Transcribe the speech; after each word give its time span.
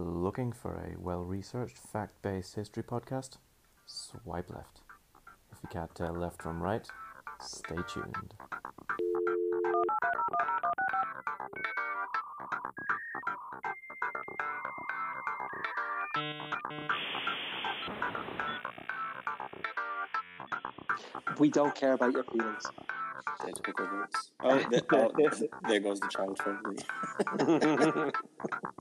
Looking 0.00 0.50
for 0.52 0.76
a 0.76 0.98
well 0.98 1.24
researched, 1.24 1.76
fact 1.76 2.22
based 2.22 2.54
history 2.54 2.82
podcast? 2.82 3.36
Swipe 3.84 4.48
left. 4.48 4.80
If 5.52 5.58
you 5.62 5.68
can't 5.68 5.94
tell 5.94 6.14
left 6.14 6.40
from 6.40 6.62
right, 6.62 6.88
stay 7.38 7.76
tuned. 7.86 8.32
We 21.38 21.50
don't 21.50 21.74
care 21.74 21.92
about 21.92 22.14
your 22.14 22.24
feelings. 22.24 22.64
They 23.44 23.52
took 23.52 23.76
their 23.76 23.86
votes. 23.86 24.30
Oh, 24.42 24.56
the, 24.70 24.82
oh, 24.94 25.10
there 25.68 25.80
goes 25.80 26.00
the 26.00 26.08
child 26.08 26.38
friendly. 26.38 26.78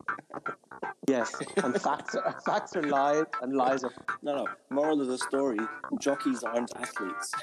Yes, 1.09 1.33
and 1.57 1.73
facts 1.81 2.13
are, 2.13 2.39
facts 2.45 2.75
are 2.75 2.83
lies 2.83 3.25
and 3.41 3.55
lies 3.55 3.83
are. 3.83 3.91
No, 4.21 4.35
no. 4.35 4.47
Moral 4.69 5.01
of 5.01 5.07
the 5.07 5.17
story: 5.17 5.57
jockeys 5.99 6.43
aren't 6.43 6.71
athletes. 6.75 7.33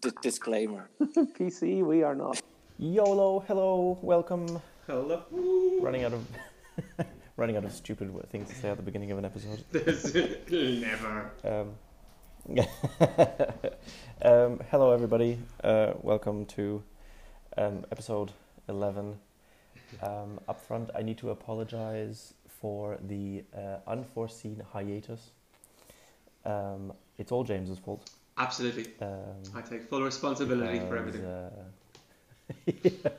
D- 0.00 0.10
disclaimer. 0.22 0.90
PC, 1.36 1.84
we 1.84 2.04
are 2.04 2.14
not. 2.14 2.40
YOLO, 2.78 3.40
hello, 3.48 3.98
welcome. 4.00 4.62
Hello. 4.86 5.24
Running 5.82 6.04
out 6.04 6.12
of 6.12 6.24
running 7.36 7.56
out 7.56 7.64
of 7.64 7.72
stupid 7.72 8.12
things 8.30 8.48
to 8.48 8.54
say 8.54 8.70
at 8.70 8.76
the 8.76 8.84
beginning 8.84 9.10
of 9.10 9.18
an 9.18 9.24
episode. 9.24 9.64
Never. 10.48 11.32
Um, 11.42 11.74
um, 14.22 14.60
hello, 14.70 14.92
everybody. 14.92 15.40
Uh, 15.64 15.94
welcome 16.00 16.46
to 16.46 16.84
um, 17.58 17.84
episode 17.90 18.30
11. 18.68 19.18
Um, 20.02 20.40
up 20.48 20.60
front, 20.60 20.90
I 20.94 21.02
need 21.02 21.18
to 21.18 21.30
apologize 21.30 22.34
for 22.60 22.98
the 23.08 23.44
uh, 23.56 23.78
unforeseen 23.86 24.62
hiatus. 24.72 25.30
Um, 26.44 26.92
it's 27.18 27.32
all 27.32 27.44
James's 27.44 27.78
fault. 27.78 28.10
Absolutely. 28.38 28.86
Um, 29.00 29.42
I 29.54 29.60
take 29.60 29.82
full 29.88 30.02
responsibility 30.02 30.78
for 30.80 30.96
everything. 30.96 31.24
uh, 31.24 31.50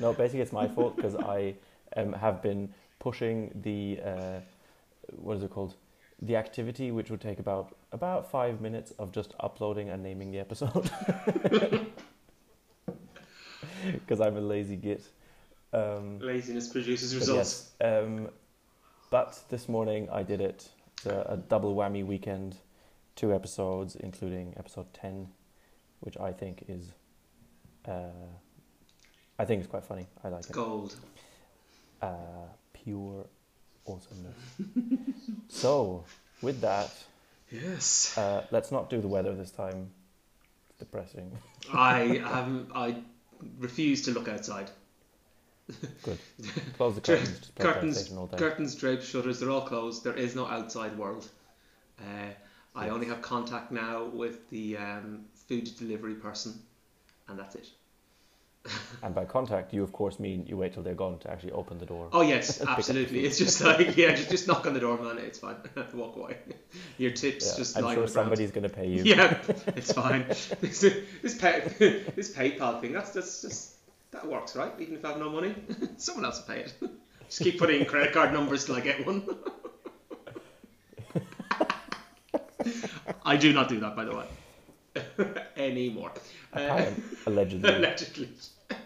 no, 0.00 0.12
basically 0.12 0.40
it's 0.40 0.52
my 0.52 0.68
fault 0.68 0.96
because 0.96 1.16
I 1.16 1.54
um, 1.96 2.12
have 2.12 2.42
been 2.42 2.72
pushing 2.98 3.50
the 3.62 4.00
uh, 4.04 4.40
what 5.16 5.36
is 5.36 5.42
it 5.42 5.50
called? 5.50 5.74
The 6.22 6.36
activity 6.36 6.90
which 6.90 7.10
would 7.10 7.20
take 7.20 7.38
about 7.38 7.76
about 7.92 8.30
five 8.30 8.60
minutes 8.60 8.92
of 8.98 9.12
just 9.12 9.34
uploading 9.40 9.90
and 9.90 10.02
naming 10.02 10.30
the 10.30 10.38
episode. 10.38 10.90
Because 13.92 14.20
I'm 14.20 14.36
a 14.36 14.40
lazy 14.40 14.76
git. 14.76 15.02
Um, 15.72 16.18
Laziness 16.20 16.68
produces 16.68 17.12
but 17.12 17.20
results. 17.20 17.72
yes, 17.80 18.02
um, 18.04 18.28
but 19.10 19.38
this 19.50 19.68
morning 19.68 20.08
I 20.10 20.22
did 20.22 20.40
it. 20.40 20.68
It's 20.96 21.06
a, 21.06 21.26
a 21.30 21.36
double 21.36 21.74
whammy 21.76 22.04
weekend, 22.04 22.56
two 23.14 23.34
episodes, 23.34 23.96
including 23.96 24.54
episode 24.56 24.92
ten, 24.94 25.28
which 26.00 26.16
I 26.18 26.32
think 26.32 26.64
is, 26.68 26.92
uh, 27.86 28.08
I 29.38 29.44
think 29.44 29.60
it's 29.60 29.70
quite 29.70 29.84
funny. 29.84 30.06
I 30.24 30.28
like 30.28 30.44
it. 30.46 30.52
gold. 30.52 30.94
Uh, 32.00 32.48
pure 32.72 33.26
awesomeness. 33.86 34.36
so, 35.48 36.04
with 36.42 36.60
that, 36.60 36.92
Yes. 37.50 38.16
uh, 38.18 38.44
let's 38.50 38.70
not 38.72 38.88
do 38.90 39.00
the 39.00 39.08
weather 39.08 39.34
this 39.34 39.50
time. 39.50 39.90
It's 40.70 40.78
depressing. 40.78 41.30
I 41.72 42.18
um 42.32 42.68
I 42.74 42.96
refuse 43.58 44.02
to 44.02 44.12
look 44.12 44.28
outside. 44.28 44.70
Good. 46.02 46.18
Close 46.76 46.94
the 46.94 47.00
curtains. 47.00 47.50
Curtains, 47.58 48.08
PlayStation 48.08 48.16
all 48.18 48.26
day. 48.26 48.36
curtains, 48.36 48.74
drapes, 48.74 49.06
shutters, 49.06 49.40
they're 49.40 49.50
all 49.50 49.66
closed. 49.66 50.04
There 50.04 50.14
is 50.14 50.36
no 50.36 50.46
outside 50.46 50.96
world. 50.96 51.28
Uh, 51.98 52.30
I 52.74 52.90
only 52.90 53.06
have 53.06 53.22
contact 53.22 53.72
now 53.72 54.04
with 54.04 54.48
the 54.50 54.76
um, 54.76 55.24
food 55.48 55.70
delivery 55.78 56.14
person, 56.14 56.54
and 57.26 57.38
that's 57.38 57.54
it. 57.54 57.68
And 59.02 59.14
by 59.14 59.24
contact, 59.24 59.72
you 59.72 59.82
of 59.82 59.92
course 59.92 60.18
mean 60.18 60.46
you 60.46 60.56
wait 60.56 60.72
till 60.74 60.82
they're 60.82 60.94
gone 60.94 61.18
to 61.20 61.30
actually 61.30 61.52
open 61.52 61.78
the 61.78 61.86
door. 61.86 62.08
Oh 62.12 62.22
yes, 62.22 62.58
Pick 62.58 62.68
up 62.68 62.76
the 62.76 62.80
absolutely. 62.80 63.24
It's 63.24 63.38
just 63.38 63.60
like 63.60 63.96
yeah, 63.96 64.14
just, 64.14 64.30
just 64.30 64.48
knock 64.48 64.66
on 64.66 64.74
the 64.74 64.80
door, 64.80 64.98
man. 64.98 65.18
It's 65.18 65.38
fine. 65.38 65.56
Walk 65.94 66.16
away. 66.16 66.36
Your 66.98 67.10
tips 67.12 67.50
Yeah, 67.50 67.56
just 67.56 67.76
I'm 67.76 67.82
sure 67.82 67.88
on 67.88 67.94
the 67.94 68.00
ground. 68.00 68.10
somebody's 68.10 68.50
going 68.50 68.68
to 68.68 68.74
pay 68.74 68.88
you. 68.88 69.02
Yeah, 69.04 69.38
it's 69.68 69.92
fine. 69.92 70.26
this 70.60 70.80
this, 71.22 71.38
pay, 71.38 71.60
this 72.16 72.34
PayPal 72.34 72.80
thing, 72.80 72.92
that's 72.92 73.10
that's 73.10 73.42
just 73.42 73.74
that 74.12 74.26
works, 74.26 74.56
right? 74.56 74.72
Even 74.78 74.94
if 74.96 75.04
I 75.04 75.08
have 75.10 75.18
no 75.18 75.30
money, 75.30 75.54
someone 75.96 76.24
else 76.24 76.38
will 76.46 76.54
pay 76.54 76.62
it. 76.62 76.74
Just 77.28 77.42
keep 77.42 77.58
putting 77.58 77.80
in 77.80 77.86
credit 77.86 78.12
card 78.12 78.32
numbers 78.32 78.64
till 78.64 78.76
I 78.76 78.80
get 78.80 79.04
one. 79.06 79.28
I 83.24 83.36
do 83.36 83.52
not 83.52 83.68
do 83.68 83.80
that, 83.80 83.96
by 83.96 84.04
the 84.04 84.16
way, 84.16 84.26
anymore. 85.56 86.10
Uh, 86.54 86.60
Apparent, 86.60 87.04
allegedly. 87.26 87.74
allegedly. 87.74 88.28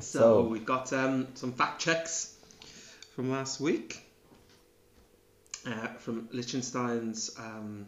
So- 0.00 0.42
we've 0.48 0.64
got 0.66 0.92
um, 0.92 1.28
some 1.34 1.52
fact 1.52 1.80
checks 1.80 2.36
from 3.14 3.30
last 3.30 3.60
week 3.60 4.02
uh, 5.66 5.88
from 5.98 6.28
Liechtenstein's 6.32 7.30
um, 7.38 7.86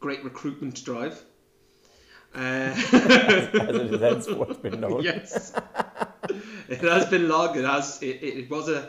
great 0.00 0.24
recruitment 0.24 0.84
drive. 0.84 1.20
Uh, 2.34 2.38
As 2.74 2.94
it 2.94 4.00
has 4.00 4.26
been 4.62 4.80
known. 4.80 5.02
yes, 5.02 5.52
it 6.66 6.80
has 6.80 7.04
been 7.06 7.28
logged. 7.28 7.58
It 7.58 7.66
has. 7.66 8.02
It, 8.02 8.22
it, 8.22 8.38
it 8.44 8.50
was 8.50 8.70
a. 8.70 8.88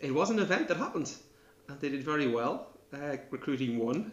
It 0.00 0.12
was 0.12 0.30
an 0.30 0.40
event 0.40 0.66
that 0.66 0.76
happened, 0.76 1.12
and 1.68 1.78
they 1.80 1.88
did 1.88 2.02
very 2.02 2.26
well. 2.26 2.66
Uh, 2.92 3.16
recruiting 3.30 3.78
one. 3.78 4.10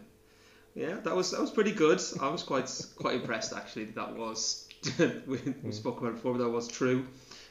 Yeah, 0.74 0.98
that 1.04 1.14
was 1.14 1.30
that 1.30 1.40
was 1.40 1.50
pretty 1.50 1.72
good. 1.72 2.00
I 2.20 2.28
was 2.28 2.42
quite 2.42 2.68
quite 2.96 3.16
impressed 3.16 3.52
actually 3.52 3.84
that 3.86 3.94
that 3.94 4.16
was. 4.16 4.68
we, 5.26 5.38
we 5.62 5.72
spoke 5.72 5.98
about 5.98 6.10
it 6.10 6.14
before, 6.16 6.32
but 6.34 6.44
that 6.44 6.50
was 6.50 6.68
true. 6.68 7.06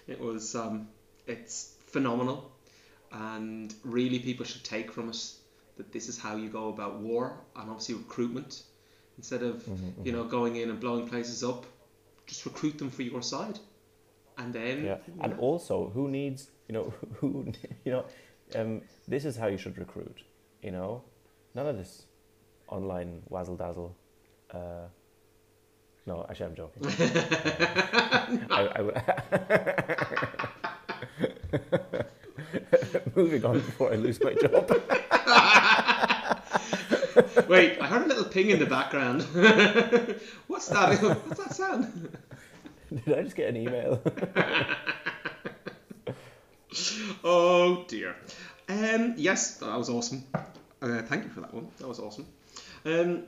It 0.07 0.19
was. 0.19 0.55
Um, 0.55 0.89
it's 1.25 1.75
phenomenal, 1.87 2.51
and 3.11 3.73
really 3.83 4.19
people 4.19 4.45
should 4.45 4.63
take 4.63 4.91
from 4.91 5.09
us 5.09 5.39
that 5.77 5.91
this 5.91 6.09
is 6.09 6.17
how 6.17 6.35
you 6.35 6.49
go 6.49 6.67
about 6.69 6.99
war 6.99 7.39
and 7.55 7.69
obviously 7.69 7.95
recruitment. 7.95 8.63
Instead 9.17 9.43
of 9.43 9.63
Mm-hmm, 9.63 10.05
you 10.05 10.11
know 10.11 10.23
going 10.25 10.55
in 10.57 10.69
and 10.69 10.79
blowing 10.79 11.07
places 11.07 11.43
up, 11.43 11.65
just 12.25 12.45
recruit 12.45 12.77
them 12.77 12.89
for 12.89 13.03
your 13.03 13.21
side, 13.21 13.57
and 14.37 14.53
then 14.53 14.85
Yeah, 14.85 14.97
and 15.21 15.39
also, 15.39 15.89
who 15.93 16.09
needs, 16.09 16.49
you 16.67 16.73
know, 16.73 16.93
who, 17.15 17.53
you 17.85 17.91
know, 17.91 18.05
um, 18.55 18.81
this 19.07 19.23
is 19.25 19.37
how 19.37 19.47
you 19.47 19.57
should 19.57 19.77
recruit, 19.77 20.23
you 20.61 20.71
know, 20.71 21.03
none 21.55 21.67
of 21.67 21.77
this 21.77 22.05
online 22.67 23.21
wazzle 23.29 23.55
dazzle. 23.55 23.95
Uh, 24.51 24.87
no, 26.05 26.25
actually, 26.29 26.47
I'm 26.47 26.55
joking. 26.55 26.83
I, 28.51 28.67
I, 28.75 28.81
moving 33.15 33.45
on 33.45 33.59
before 33.59 33.93
I 33.93 33.95
lose 33.95 34.21
my 34.21 34.33
job. 34.33 34.69
Wait, 37.47 37.79
I 37.79 37.87
heard 37.87 38.03
a 38.03 38.07
little 38.07 38.25
ping 38.25 38.49
in 38.49 38.59
the 38.59 38.65
background. 38.65 39.21
What's 40.47 40.67
that? 40.67 41.01
What's 41.01 41.43
that 41.43 41.53
sound? 41.53 42.17
Did 42.91 43.17
I 43.17 43.23
just 43.23 43.35
get 43.35 43.49
an 43.49 43.57
email? 43.57 44.01
Oh 47.23 47.85
dear. 47.87 48.15
Um, 48.67 49.13
yes, 49.17 49.57
that 49.57 49.77
was 49.77 49.89
awesome. 49.89 50.23
Uh, 50.83 51.01
thank 51.01 51.23
you 51.23 51.29
for 51.29 51.39
that 51.39 51.53
one. 51.53 51.69
That 51.79 51.87
was 51.87 51.99
awesome. 51.99 52.25
Um, 52.83 53.23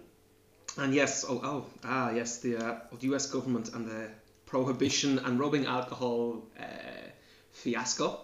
and 0.78 0.94
yes, 0.94 1.24
oh, 1.28 1.40
oh 1.42 1.66
ah, 1.86 2.12
yes, 2.12 2.40
the 2.40 2.58
uh, 2.58 2.80
U.S. 3.00 3.28
government 3.28 3.74
and 3.74 3.88
the 3.88 4.10
prohibition 4.46 5.20
and 5.20 5.40
rubbing 5.40 5.66
alcohol 5.66 6.44
uh, 6.60 6.64
fiasco. 7.52 8.20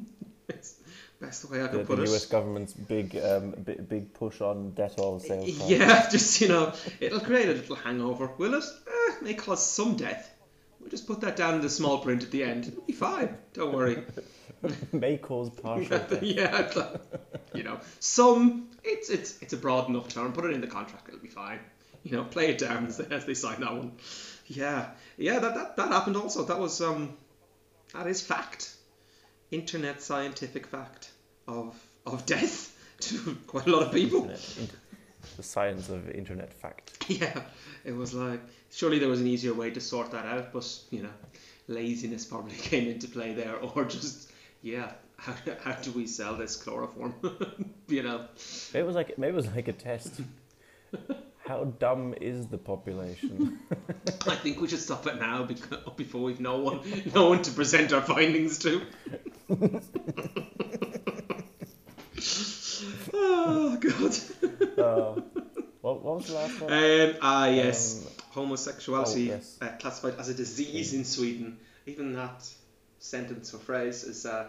it's 0.48 0.80
best 1.20 1.48
way 1.48 1.60
I 1.60 1.68
the, 1.68 1.68
could 1.68 1.86
put 1.86 1.96
the 1.98 2.02
it. 2.02 2.08
US 2.10 2.26
government's 2.26 2.72
big, 2.72 3.16
um, 3.16 3.52
big, 3.52 3.88
big 3.88 4.14
push 4.14 4.40
on 4.40 4.72
Dettol 4.72 5.20
sales. 5.20 5.58
tax. 5.58 5.60
Yeah, 5.70 6.08
just 6.10 6.40
you 6.40 6.48
know, 6.48 6.72
it'll 6.98 7.20
create 7.20 7.48
a 7.48 7.52
little 7.52 7.76
hangover, 7.76 8.30
will 8.36 8.54
it? 8.54 8.64
Eh, 8.64 9.14
may 9.22 9.34
cause 9.34 9.64
some 9.64 9.94
death. 9.94 10.28
We'll 10.80 10.90
just 10.90 11.06
put 11.06 11.20
that 11.20 11.36
down 11.36 11.54
in 11.54 11.60
the 11.60 11.70
small 11.70 11.98
print 11.98 12.24
at 12.24 12.32
the 12.32 12.42
end. 12.42 12.66
It'll 12.66 12.82
be 12.82 12.92
fine. 12.92 13.38
Don't 13.52 13.72
worry. 13.72 14.02
may 14.92 15.16
cause 15.16 15.50
partial 15.50 15.98
death. 15.98 16.22
yeah, 16.22 16.62
it's 16.62 16.76
like, 16.76 17.00
you 17.54 17.62
know, 17.62 17.80
some. 18.00 18.68
It's 18.84 19.10
it's 19.10 19.40
it's 19.42 19.52
a 19.52 19.56
broad 19.56 19.88
enough 19.88 20.08
term. 20.08 20.32
Put 20.32 20.44
it 20.46 20.52
in 20.52 20.60
the 20.60 20.66
contract. 20.66 21.08
It'll 21.08 21.20
be 21.20 21.28
fine. 21.28 21.60
You 22.02 22.12
know, 22.12 22.24
play 22.24 22.50
it 22.50 22.58
down 22.58 22.86
as 22.86 22.96
they, 22.98 23.14
as 23.14 23.24
they 23.24 23.34
sign 23.34 23.60
that 23.60 23.74
one. 23.74 23.92
Yeah, 24.46 24.90
yeah. 25.16 25.38
That, 25.38 25.54
that 25.54 25.76
that 25.76 25.88
happened 25.88 26.16
also. 26.16 26.44
That 26.44 26.58
was 26.58 26.80
um, 26.80 27.16
that 27.94 28.06
is 28.06 28.20
fact. 28.20 28.74
Internet 29.50 30.02
scientific 30.02 30.66
fact 30.66 31.10
of 31.46 31.78
of 32.06 32.24
death 32.26 32.76
to 33.00 33.36
quite 33.46 33.66
a 33.66 33.70
lot 33.70 33.82
of 33.82 33.92
people. 33.92 34.22
Internet, 34.22 34.70
the 35.36 35.42
science 35.42 35.88
of 35.88 36.10
internet 36.10 36.52
fact. 36.52 37.04
Yeah, 37.08 37.42
it 37.84 37.92
was 37.96 38.14
like 38.14 38.40
surely 38.70 38.98
there 38.98 39.08
was 39.08 39.20
an 39.20 39.26
easier 39.26 39.54
way 39.54 39.70
to 39.70 39.80
sort 39.80 40.12
that 40.12 40.24
out, 40.24 40.52
but 40.52 40.66
you 40.90 41.02
know, 41.02 41.12
laziness 41.68 42.24
probably 42.24 42.54
came 42.56 42.88
into 42.88 43.08
play 43.08 43.34
there, 43.34 43.56
or 43.56 43.84
just 43.84 44.31
yeah, 44.62 44.92
how, 45.16 45.34
how 45.64 45.72
do 45.72 45.92
we 45.92 46.06
sell 46.06 46.36
this 46.36 46.56
chloroform? 46.56 47.14
you 47.88 48.02
know, 48.02 48.26
Maybe 48.72 48.82
it 48.82 48.86
was 48.86 48.96
like 48.96 49.18
maybe 49.18 49.32
it 49.32 49.36
was 49.36 49.46
like 49.54 49.68
a 49.68 49.72
test. 49.72 50.20
How 51.44 51.64
dumb 51.64 52.14
is 52.20 52.46
the 52.46 52.56
population? 52.56 53.58
I 54.28 54.36
think 54.36 54.60
we 54.60 54.68
should 54.68 54.78
stop 54.78 55.08
it 55.08 55.18
now 55.18 55.42
because 55.42 55.78
before 55.96 56.22
we've 56.22 56.38
no 56.38 56.58
one, 56.58 56.80
no 57.12 57.30
one 57.30 57.42
to 57.42 57.50
present 57.50 57.92
our 57.92 58.00
findings 58.00 58.58
to. 58.60 58.80
oh 63.12 63.76
god. 63.80 64.16
Uh, 64.78 65.20
what, 65.80 66.02
what 66.02 66.16
was 66.16 66.26
the 66.28 66.34
last 66.34 66.60
one? 66.60 66.72
Um, 66.72 67.14
ah 67.22 67.46
yes, 67.48 68.06
Um, 68.06 68.12
homosexuality 68.30 69.30
oh, 69.30 69.34
yes. 69.34 69.58
uh, 69.60 69.68
classified 69.80 70.14
as 70.18 70.28
a 70.28 70.34
disease 70.34 70.94
in 70.94 71.04
Sweden. 71.04 71.58
Even 71.86 72.12
that 72.12 72.48
sentence 73.02 73.52
or 73.52 73.58
phrase 73.58 74.04
is 74.04 74.24
uh, 74.24 74.46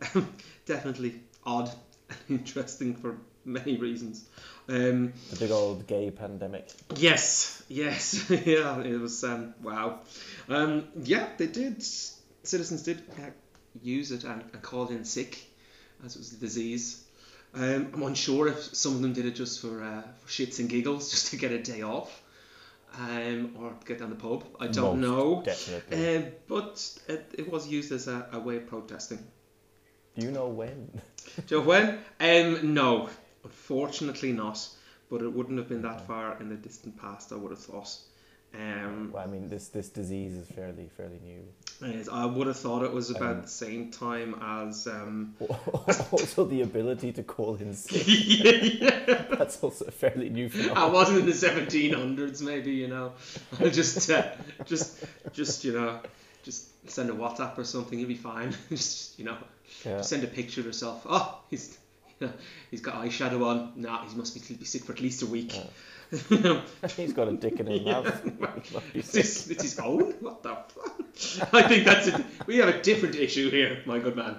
definitely 0.66 1.20
odd 1.44 1.70
and 2.08 2.18
interesting 2.40 2.94
for 2.94 3.16
many 3.44 3.76
reasons. 3.76 4.24
Um, 4.68 5.12
the 5.30 5.36
big 5.36 5.50
old 5.50 5.86
gay 5.86 6.10
pandemic. 6.10 6.68
yes, 6.96 7.62
yes, 7.68 8.30
yeah, 8.46 8.80
it 8.80 9.00
was 9.00 9.22
um, 9.24 9.54
wow. 9.62 10.00
Um, 10.48 10.88
yeah, 11.02 11.28
they 11.36 11.46
did. 11.46 11.82
Citizens 11.82 12.82
did 12.82 13.02
uh, 13.18 13.30
use 13.82 14.12
it 14.12 14.24
and, 14.24 14.42
and 14.52 14.62
called 14.62 14.90
in 14.90 15.04
sick, 15.04 15.44
as 16.04 16.14
it 16.14 16.18
was 16.18 16.32
a 16.32 16.36
disease. 16.36 17.02
Um, 17.54 17.90
I'm 17.94 18.02
unsure 18.02 18.48
if 18.48 18.74
some 18.76 18.94
of 18.96 19.02
them 19.02 19.12
did 19.12 19.24
it 19.24 19.34
just 19.34 19.60
for, 19.60 19.82
uh, 19.82 20.02
for 20.20 20.28
shits 20.28 20.58
and 20.58 20.68
giggles, 20.68 21.10
just 21.10 21.28
to 21.28 21.36
get 21.36 21.52
a 21.52 21.62
day 21.62 21.82
off, 21.82 22.22
um, 22.98 23.54
or 23.58 23.74
get 23.84 23.98
down 23.98 24.10
the 24.10 24.16
pub. 24.16 24.44
I 24.60 24.68
don't 24.68 25.00
Most 25.00 25.08
know. 25.08 25.42
Definitely. 25.44 26.16
Um, 26.16 26.24
but 26.48 26.98
it, 27.08 27.34
it 27.38 27.52
was 27.52 27.68
used 27.68 27.92
as 27.92 28.08
a, 28.08 28.28
a 28.32 28.38
way 28.38 28.56
of 28.56 28.66
protesting. 28.66 29.18
Do 30.18 30.24
you 30.24 30.32
know 30.32 30.48
when? 30.48 31.00
Joe, 31.46 31.60
when? 31.60 31.98
Um, 32.20 32.74
no, 32.74 33.08
unfortunately 33.44 34.32
not. 34.32 34.66
But 35.08 35.22
it 35.22 35.32
wouldn't 35.32 35.58
have 35.58 35.68
been 35.68 35.82
that 35.82 36.06
far 36.06 36.36
in 36.40 36.48
the 36.48 36.56
distant 36.56 37.00
past. 37.00 37.32
I 37.32 37.36
would 37.36 37.52
have 37.52 37.60
thought. 37.60 37.96
Um, 38.58 39.10
Well, 39.12 39.22
I 39.22 39.26
mean, 39.26 39.48
this 39.48 39.68
this 39.68 39.88
disease 39.90 40.34
is 40.34 40.48
fairly 40.48 40.88
fairly 40.96 41.20
new. 41.24 41.42
Yes, 41.82 42.08
I 42.10 42.24
would 42.24 42.46
have 42.46 42.56
thought 42.56 42.82
it 42.84 42.92
was 42.92 43.10
about 43.10 43.36
Um, 43.36 43.42
the 43.42 43.48
same 43.48 43.90
time 43.90 44.34
as. 44.40 44.86
Um, 44.86 45.34
also, 46.10 46.44
the 46.46 46.62
ability 46.62 47.12
to 47.12 47.22
call 47.22 47.56
in 47.56 47.74
sick. 47.82 48.04
yeah, 48.06 49.26
That's 49.38 49.62
also 49.62 49.84
a 49.84 49.90
fairly 49.90 50.30
new 50.30 50.48
I 50.74 50.86
wasn't 50.86 51.18
in 51.20 51.26
the 51.26 51.32
1700s, 51.32 52.40
maybe 52.42 52.72
you 52.72 52.88
know. 52.88 53.12
I'll 53.60 53.68
just, 53.70 54.08
uh, 54.10 54.24
just, 54.64 55.04
just 55.34 55.64
you 55.64 55.72
know, 55.74 56.00
just 56.44 56.68
send 56.90 57.10
a 57.10 57.12
WhatsApp 57.12 57.58
or 57.58 57.64
something. 57.64 57.98
You'll 57.98 58.08
be 58.08 58.14
fine. 58.14 58.54
just 58.70 59.18
you 59.18 59.26
know, 59.26 59.36
Yeah. 59.84 60.00
send 60.00 60.24
a 60.24 60.28
picture 60.28 60.60
of 60.62 60.66
yourself. 60.66 61.02
Oh, 61.06 61.40
he's, 61.50 61.76
he's 62.70 62.80
got 62.80 62.94
eyeshadow 62.96 63.44
on. 63.46 63.72
Nah, 63.76 64.06
he 64.06 64.16
must 64.16 64.34
be, 64.34 64.54
be 64.54 64.64
sick 64.64 64.84
for 64.84 64.92
at 64.92 65.00
least 65.00 65.22
a 65.22 65.26
week. 65.26 65.54
Know, 66.30 66.62
He's 66.96 67.12
got 67.12 67.28
a 67.28 67.32
dick 67.32 67.58
in 67.58 67.66
his 67.66 67.80
Yeah, 67.84 67.92
mouth. 68.00 68.24
well, 68.40 68.52
He 68.62 68.74
might 68.74 68.82
it's, 68.94 69.14
his, 69.14 69.50
it's 69.50 69.62
his 69.62 69.78
own. 69.80 70.12
What 70.20 70.42
the? 70.42 70.54
Fuck? 70.68 71.54
I 71.54 71.62
think 71.66 71.84
that's 71.84 72.06
it. 72.08 72.24
We 72.46 72.58
have 72.58 72.68
a 72.68 72.80
different 72.80 73.16
issue 73.16 73.50
here, 73.50 73.82
my 73.86 73.98
good 73.98 74.14
man. 74.16 74.36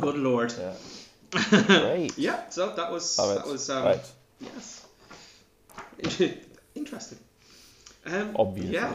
good 0.00 0.16
lord. 0.16 0.54
Yeah. 0.58 0.74
Great. 1.66 2.16
Yeah, 2.16 2.48
so 2.50 2.74
that 2.74 2.90
was 2.92 3.18
right. 3.18 3.34
that 3.34 3.46
was 3.46 3.68
um, 3.68 3.84
right. 3.84 4.12
yes, 4.40 4.86
interesting. 6.74 7.18
Um, 8.06 8.36
Obviously, 8.38 8.74
yeah, 8.74 8.94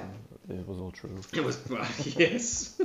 it 0.50 0.66
was 0.68 0.80
all 0.80 0.92
true. 0.92 1.20
it 1.34 1.44
was 1.44 1.60
yes. 2.18 2.82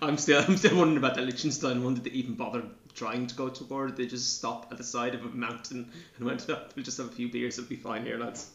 I'm 0.00 0.18
still 0.18 0.42
I'm 0.46 0.56
still 0.56 0.76
wondering 0.76 0.98
about 0.98 1.14
the 1.14 1.22
Liechtenstein 1.22 1.82
one. 1.82 1.94
Did 1.94 2.04
they 2.04 2.10
even 2.10 2.34
bother 2.34 2.62
trying 2.94 3.26
to 3.26 3.34
go 3.34 3.48
to 3.48 3.64
war? 3.64 3.86
Did 3.86 3.96
they 3.96 4.06
just 4.06 4.36
stop 4.38 4.68
at 4.70 4.78
the 4.78 4.84
side 4.84 5.14
of 5.14 5.24
a 5.24 5.28
mountain 5.28 5.90
and 6.16 6.26
went, 6.26 6.44
oh, 6.48 6.62
"We'll 6.76 6.84
just 6.84 6.98
have 6.98 7.08
a 7.08 7.12
few 7.12 7.30
beers. 7.30 7.58
It'll 7.58 7.68
be 7.68 7.76
fine 7.76 8.04
here, 8.04 8.18
lads." 8.18 8.50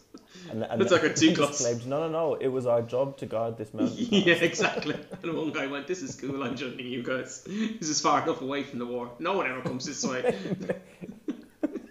And, 0.52 0.64
and 0.64 0.82
It's 0.82 0.92
like 0.92 1.04
a 1.04 1.14
two-class. 1.14 1.62
claimed, 1.62 1.86
no, 1.88 2.02
no, 2.08 2.10
no. 2.10 2.34
It 2.36 2.48
was 2.50 2.66
our 2.66 2.82
job 2.82 3.18
to 3.18 3.26
guard 3.26 3.58
this 3.58 3.74
mountain. 3.74 3.98
yeah, 3.98 4.36
exactly. 4.36 4.96
And 5.24 5.36
one 5.36 5.52
guy 5.52 5.68
went, 5.68 5.88
"This 5.88 6.02
is 6.02 6.16
cool. 6.16 6.44
I'm 6.44 6.56
joining 6.56 6.86
you 6.88 7.02
guys. 7.04 7.44
This 7.46 7.90
is 7.90 8.00
far 8.02 8.22
enough 8.24 8.42
away 8.42 8.64
from 8.64 8.80
the 8.80 8.86
war. 8.86 9.12
No 9.20 9.34
one 9.38 9.48
ever 9.50 9.62
comes 9.62 9.86
this 9.86 10.04
way." 10.06 10.36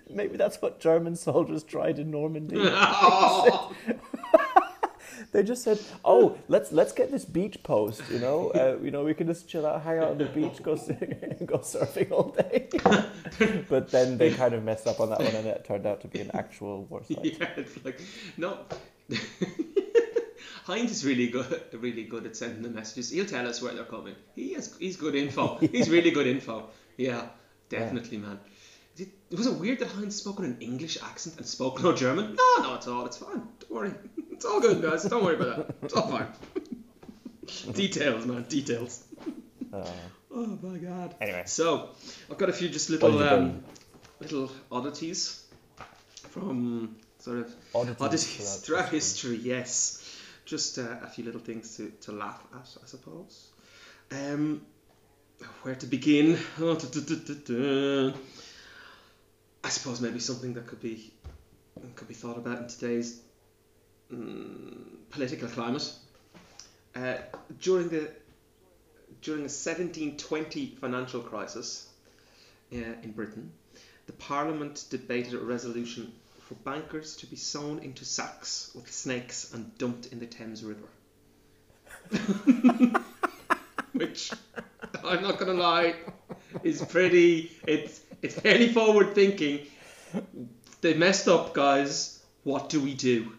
Maybe 0.09 0.39
that's 0.39 0.63
what 0.63 0.81
German 0.81 1.15
soldiers 1.15 1.63
tried 1.63 1.99
in 1.99 2.11
Normandy. 2.11 2.57
Oh. 2.59 3.75
They 5.37 5.43
just 5.43 5.63
said, 5.63 5.79
"Oh, 6.03 6.39
let's 6.49 6.73
let's 6.73 6.95
get 6.95 7.11
this 7.11 7.27
beach 7.27 7.63
post. 7.63 8.01
You 8.11 8.21
know, 8.21 8.49
uh, 8.53 8.83
you 8.83 8.91
know, 8.91 9.05
we 9.05 9.13
can 9.13 9.27
just 9.27 9.47
chill 9.47 9.67
out, 9.67 9.83
hang 9.83 9.99
out 9.99 10.13
on 10.13 10.17
the 10.17 10.25
beach, 10.25 10.63
go 10.63 10.77
go 11.45 11.59
surfing 11.59 12.11
all 12.11 12.31
day." 12.31 12.71
but 13.69 13.91
then 13.91 14.17
they 14.17 14.33
kind 14.33 14.55
of 14.55 14.65
messed 14.65 14.87
up 14.87 14.99
on 14.99 15.11
that 15.11 15.19
one, 15.19 15.35
and 15.35 15.47
it 15.47 15.63
turned 15.67 15.85
out 15.85 16.01
to 16.01 16.09
be 16.09 16.21
an 16.21 16.31
actual 16.33 16.85
war 16.85 17.05
site. 17.05 17.19
Yeah, 17.23 17.51
it's 17.59 17.85
like 17.85 18.01
no. 18.39 18.61
Heinz 20.65 20.91
is 20.91 21.05
really 21.05 21.29
good, 21.29 21.65
really 21.75 22.05
good 22.05 22.25
at 22.25 22.35
sending 22.35 22.63
the 22.63 22.71
messages. 22.71 23.11
He'll 23.11 23.27
tell 23.27 23.47
us 23.47 23.61
where 23.61 23.75
they're 23.75 23.85
coming. 23.85 24.15
He 24.35 24.55
has, 24.55 24.75
he's 24.79 24.97
good 24.97 25.15
info. 25.15 25.59
He's 25.59 25.91
really 25.91 26.13
good 26.13 26.27
info. 26.27 26.71
Yeah, 26.97 27.27
definitely, 27.69 28.17
man. 28.17 28.41
Did, 28.97 29.13
was 29.31 29.47
it 29.47 29.55
weird 29.55 29.79
that 29.81 29.89
Heinz 29.89 30.17
spoke 30.17 30.39
with 30.39 30.49
an 30.49 30.59
English 30.61 30.99
accent 31.03 31.37
and 31.37 31.47
spoke 31.47 31.83
no 31.83 31.93
German? 31.93 32.35
No, 32.35 32.63
no, 32.63 32.75
it's 32.75 32.89
all. 32.89 33.07
It's 33.07 33.19
fine. 33.19 33.43
Don't 33.61 33.71
worry. 33.71 33.93
It's 34.37 34.45
all 34.45 34.61
good, 34.61 34.83
guys. 34.83 35.03
Don't 35.05 35.25
worry 35.25 35.37
about 35.37 35.67
that. 35.67 35.77
It's 35.83 35.95
all 35.95 36.09
fine. 36.11 36.27
details, 37.73 38.27
man. 38.27 38.43
Details. 38.43 39.03
Uh, 39.73 39.83
Oh 40.37 40.59
my 40.63 40.77
god. 40.77 41.15
Anyway. 41.19 41.45
So 41.47 41.89
I've 42.31 42.37
got 42.37 42.51
a 42.51 42.53
few 42.53 42.69
just 42.69 42.91
little 42.91 43.23
um, 43.23 43.65
little 44.21 44.53
oddities 44.71 45.43
from 46.29 46.97
sort 47.21 47.39
of 47.39 47.55
oddities 47.75 48.01
oddities 48.03 48.57
throughout 48.57 48.91
history. 48.91 49.37
Yes, 49.37 50.03
just 50.45 50.79
uh, 50.79 50.97
a 51.03 51.09
few 51.09 51.25
little 51.25 51.41
things 51.41 51.79
to, 51.79 51.91
to 52.03 52.13
laugh 52.13 52.43
at, 52.55 52.69
I 52.83 52.87
suppose. 52.87 53.49
Um, 54.13 54.61
where 55.63 55.75
to 55.77 55.87
begin? 55.87 56.39
I 59.67 59.69
suppose 59.69 60.01
maybe 60.01 60.21
something 60.21 60.55
that 60.55 60.69
could 60.69 60.81
be 60.81 61.13
could 61.97 62.07
be 62.07 62.15
thought 62.15 62.39
about 62.39 62.61
in 62.61 62.69
today's 62.69 63.21
mm, 64.13 64.79
political 65.11 65.49
climate. 65.49 65.93
Uh, 66.95 67.17
during 67.61 67.89
the 67.89 68.09
during 69.23 69.41
the 69.41 69.51
1720 69.51 70.77
financial 70.81 71.21
crisis 71.21 71.89
uh, 72.73 72.77
in 72.77 73.11
Britain, 73.11 73.51
the 74.07 74.13
Parliament 74.13 74.85
debated 74.89 75.35
a 75.35 75.39
resolution 75.39 76.13
for 76.43 76.55
bankers 76.55 77.17
to 77.17 77.27
be 77.27 77.35
sewn 77.35 77.81
into 77.81 78.05
sacks 78.05 78.71
with 78.73 78.89
snakes 78.89 79.53
and 79.53 79.77
dumped 79.79 80.13
in 80.13 80.21
the 80.21 80.27
Thames 80.27 80.63
River. 80.63 80.87
Which, 83.95 84.31
I'm 85.03 85.23
not 85.23 85.41
gonna 85.41 85.55
lie, 85.55 85.97
is 86.63 86.85
pretty. 86.85 87.51
It's 87.67 88.06
it's 88.23 88.35
fairly 88.41 88.69
forward 88.73 89.15
thinking. 89.15 89.61
They 90.81 90.95
messed 90.95 91.29
up, 91.29 91.55
guys. 91.55 92.23
What 92.45 92.69
do 92.69 92.81
we 92.81 92.95
do? 92.95 93.33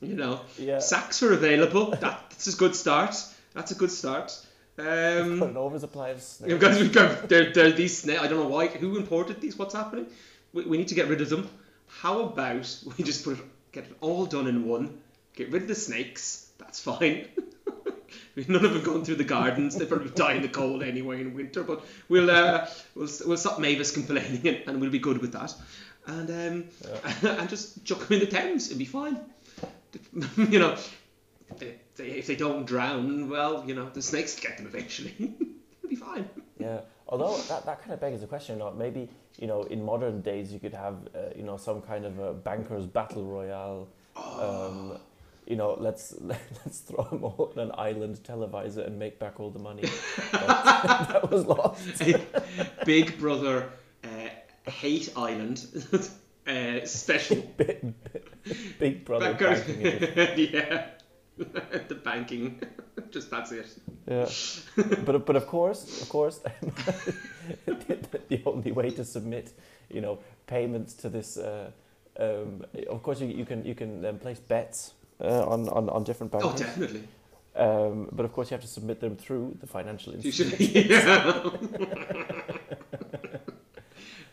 You 0.00 0.14
know, 0.14 0.40
Yeah. 0.58 0.78
sacks 0.78 1.22
are 1.22 1.32
available. 1.32 1.90
That, 1.90 2.30
that's 2.30 2.46
a 2.54 2.56
good 2.56 2.74
start. 2.74 3.14
That's 3.54 3.70
a 3.70 3.74
good 3.74 3.90
start. 3.90 4.32
Um, 4.78 5.42
an 5.42 5.56
oversupply 5.56 6.10
of 6.10 6.22
snakes. 6.22 6.54
Because 6.54 6.80
we've 6.80 6.92
got 6.92 7.28
there, 7.28 7.52
there 7.52 7.66
are 7.66 7.70
these 7.72 7.98
snakes. 7.98 8.20
I 8.22 8.28
don't 8.28 8.38
know 8.38 8.48
why. 8.48 8.68
Who 8.68 8.96
imported 8.96 9.40
these? 9.40 9.58
What's 9.58 9.74
happening? 9.74 10.06
We, 10.54 10.64
we 10.64 10.78
need 10.78 10.88
to 10.88 10.94
get 10.94 11.08
rid 11.08 11.20
of 11.20 11.28
them. 11.28 11.48
How 11.86 12.20
about 12.20 12.78
we 12.96 13.04
just 13.04 13.24
put 13.24 13.38
it, 13.38 13.44
get 13.72 13.84
it 13.84 13.96
all 14.00 14.24
done 14.26 14.46
in 14.46 14.66
one? 14.66 15.00
Get 15.36 15.50
rid 15.52 15.62
of 15.62 15.68
the 15.68 15.74
snakes. 15.74 16.50
That's 16.58 16.80
fine. 16.80 17.26
None 18.48 18.64
of 18.64 18.72
them 18.74 18.82
going 18.82 19.04
through 19.04 19.16
the 19.16 19.24
gardens. 19.24 19.76
They 19.76 19.86
probably 19.86 20.10
die 20.10 20.34
in 20.34 20.42
the 20.42 20.48
cold 20.48 20.82
anyway 20.82 21.20
in 21.20 21.34
winter. 21.34 21.62
But 21.62 21.84
we'll 22.08 22.30
uh, 22.30 22.66
we'll 22.94 23.08
we'll 23.26 23.36
stop 23.36 23.58
Mavis 23.58 23.92
complaining 23.92 24.46
and, 24.46 24.62
and 24.66 24.80
we'll 24.80 24.90
be 24.90 24.98
good 24.98 25.18
with 25.18 25.32
that. 25.32 25.54
And 26.06 26.30
um, 26.30 26.64
and 27.38 27.48
just 27.48 27.84
chuck 27.84 28.00
them 28.00 28.14
in 28.14 28.20
the 28.20 28.26
Thames. 28.26 28.68
It'll 28.68 28.78
be 28.78 28.84
fine. 28.84 29.18
you 30.36 30.58
know, 30.58 30.76
if 31.50 31.58
they, 31.96 32.04
if 32.04 32.26
they 32.26 32.36
don't 32.36 32.64
drown, 32.64 33.28
well, 33.28 33.64
you 33.66 33.74
know, 33.74 33.88
the 33.90 34.02
snakes 34.02 34.38
get 34.38 34.56
them 34.56 34.66
eventually. 34.66 35.14
It'll 35.18 35.88
be 35.88 35.96
fine. 35.96 36.28
Yeah. 36.58 36.80
Although 37.08 37.36
that, 37.48 37.66
that 37.66 37.80
kind 37.80 37.92
of 37.92 38.00
begs 38.00 38.20
the 38.20 38.26
question, 38.28 38.56
you 38.56 38.60
know, 38.60 38.70
maybe 38.70 39.08
you 39.38 39.46
know 39.46 39.62
in 39.64 39.84
modern 39.84 40.20
days 40.20 40.52
you 40.52 40.60
could 40.60 40.74
have 40.74 40.94
uh, 41.14 41.30
you 41.36 41.42
know 41.42 41.56
some 41.56 41.82
kind 41.82 42.04
of 42.04 42.18
a 42.18 42.32
bankers 42.32 42.86
battle 42.86 43.24
royale. 43.24 43.88
Um, 44.16 44.98
you 45.50 45.56
know, 45.56 45.76
let's 45.78 46.14
let's 46.20 46.78
throw 46.78 47.04
them 47.04 47.24
all 47.24 47.52
on 47.56 47.60
an 47.60 47.72
island, 47.76 48.20
televise 48.22 48.78
it, 48.78 48.86
and 48.86 48.98
make 48.98 49.18
back 49.18 49.40
all 49.40 49.50
the 49.50 49.58
money 49.58 49.82
that, 50.32 51.08
that 51.08 51.30
was 51.30 51.44
lost. 51.44 52.02
Big 52.86 53.18
Brother 53.18 53.72
uh, 54.04 54.70
hate 54.70 55.12
Island. 55.16 55.66
uh, 56.46 56.86
special. 56.86 57.36
Big 58.78 59.04
brother 59.04 59.34
Banker- 59.34 59.50
banking 59.50 60.50
yeah. 60.52 60.86
the 61.36 62.00
banking. 62.02 62.62
Just 63.10 63.30
that's 63.30 63.50
it. 63.50 63.66
Yeah, 64.06 64.28
but 65.04 65.26
but 65.26 65.36
of 65.36 65.46
course, 65.46 66.02
of 66.02 66.08
course, 66.08 66.38
the, 67.66 68.20
the 68.28 68.42
only 68.46 68.72
way 68.72 68.90
to 68.90 69.04
submit, 69.04 69.52
you 69.90 70.00
know, 70.00 70.20
payments 70.46 70.94
to 70.94 71.08
this, 71.08 71.36
uh, 71.36 71.70
um, 72.18 72.64
of 72.88 73.02
course, 73.02 73.20
you, 73.20 73.28
you 73.28 73.44
can 73.44 73.64
you 73.64 73.74
can 73.74 74.04
um, 74.04 74.18
place 74.18 74.38
bets 74.38 74.94
uh, 75.20 75.44
on, 75.46 75.68
on 75.68 75.88
on 75.90 76.04
different 76.04 76.32
banks 76.32 76.46
Oh, 76.46 76.56
definitely. 76.56 77.02
Um, 77.56 78.08
but 78.12 78.24
of 78.24 78.32
course, 78.32 78.50
you 78.50 78.54
have 78.54 78.62
to 78.62 78.68
submit 78.68 79.00
them 79.00 79.16
through 79.16 79.56
the 79.60 79.66
financial 79.66 80.12
You 80.14 80.20
institute. 80.20 80.60
Yeah. 80.90 81.50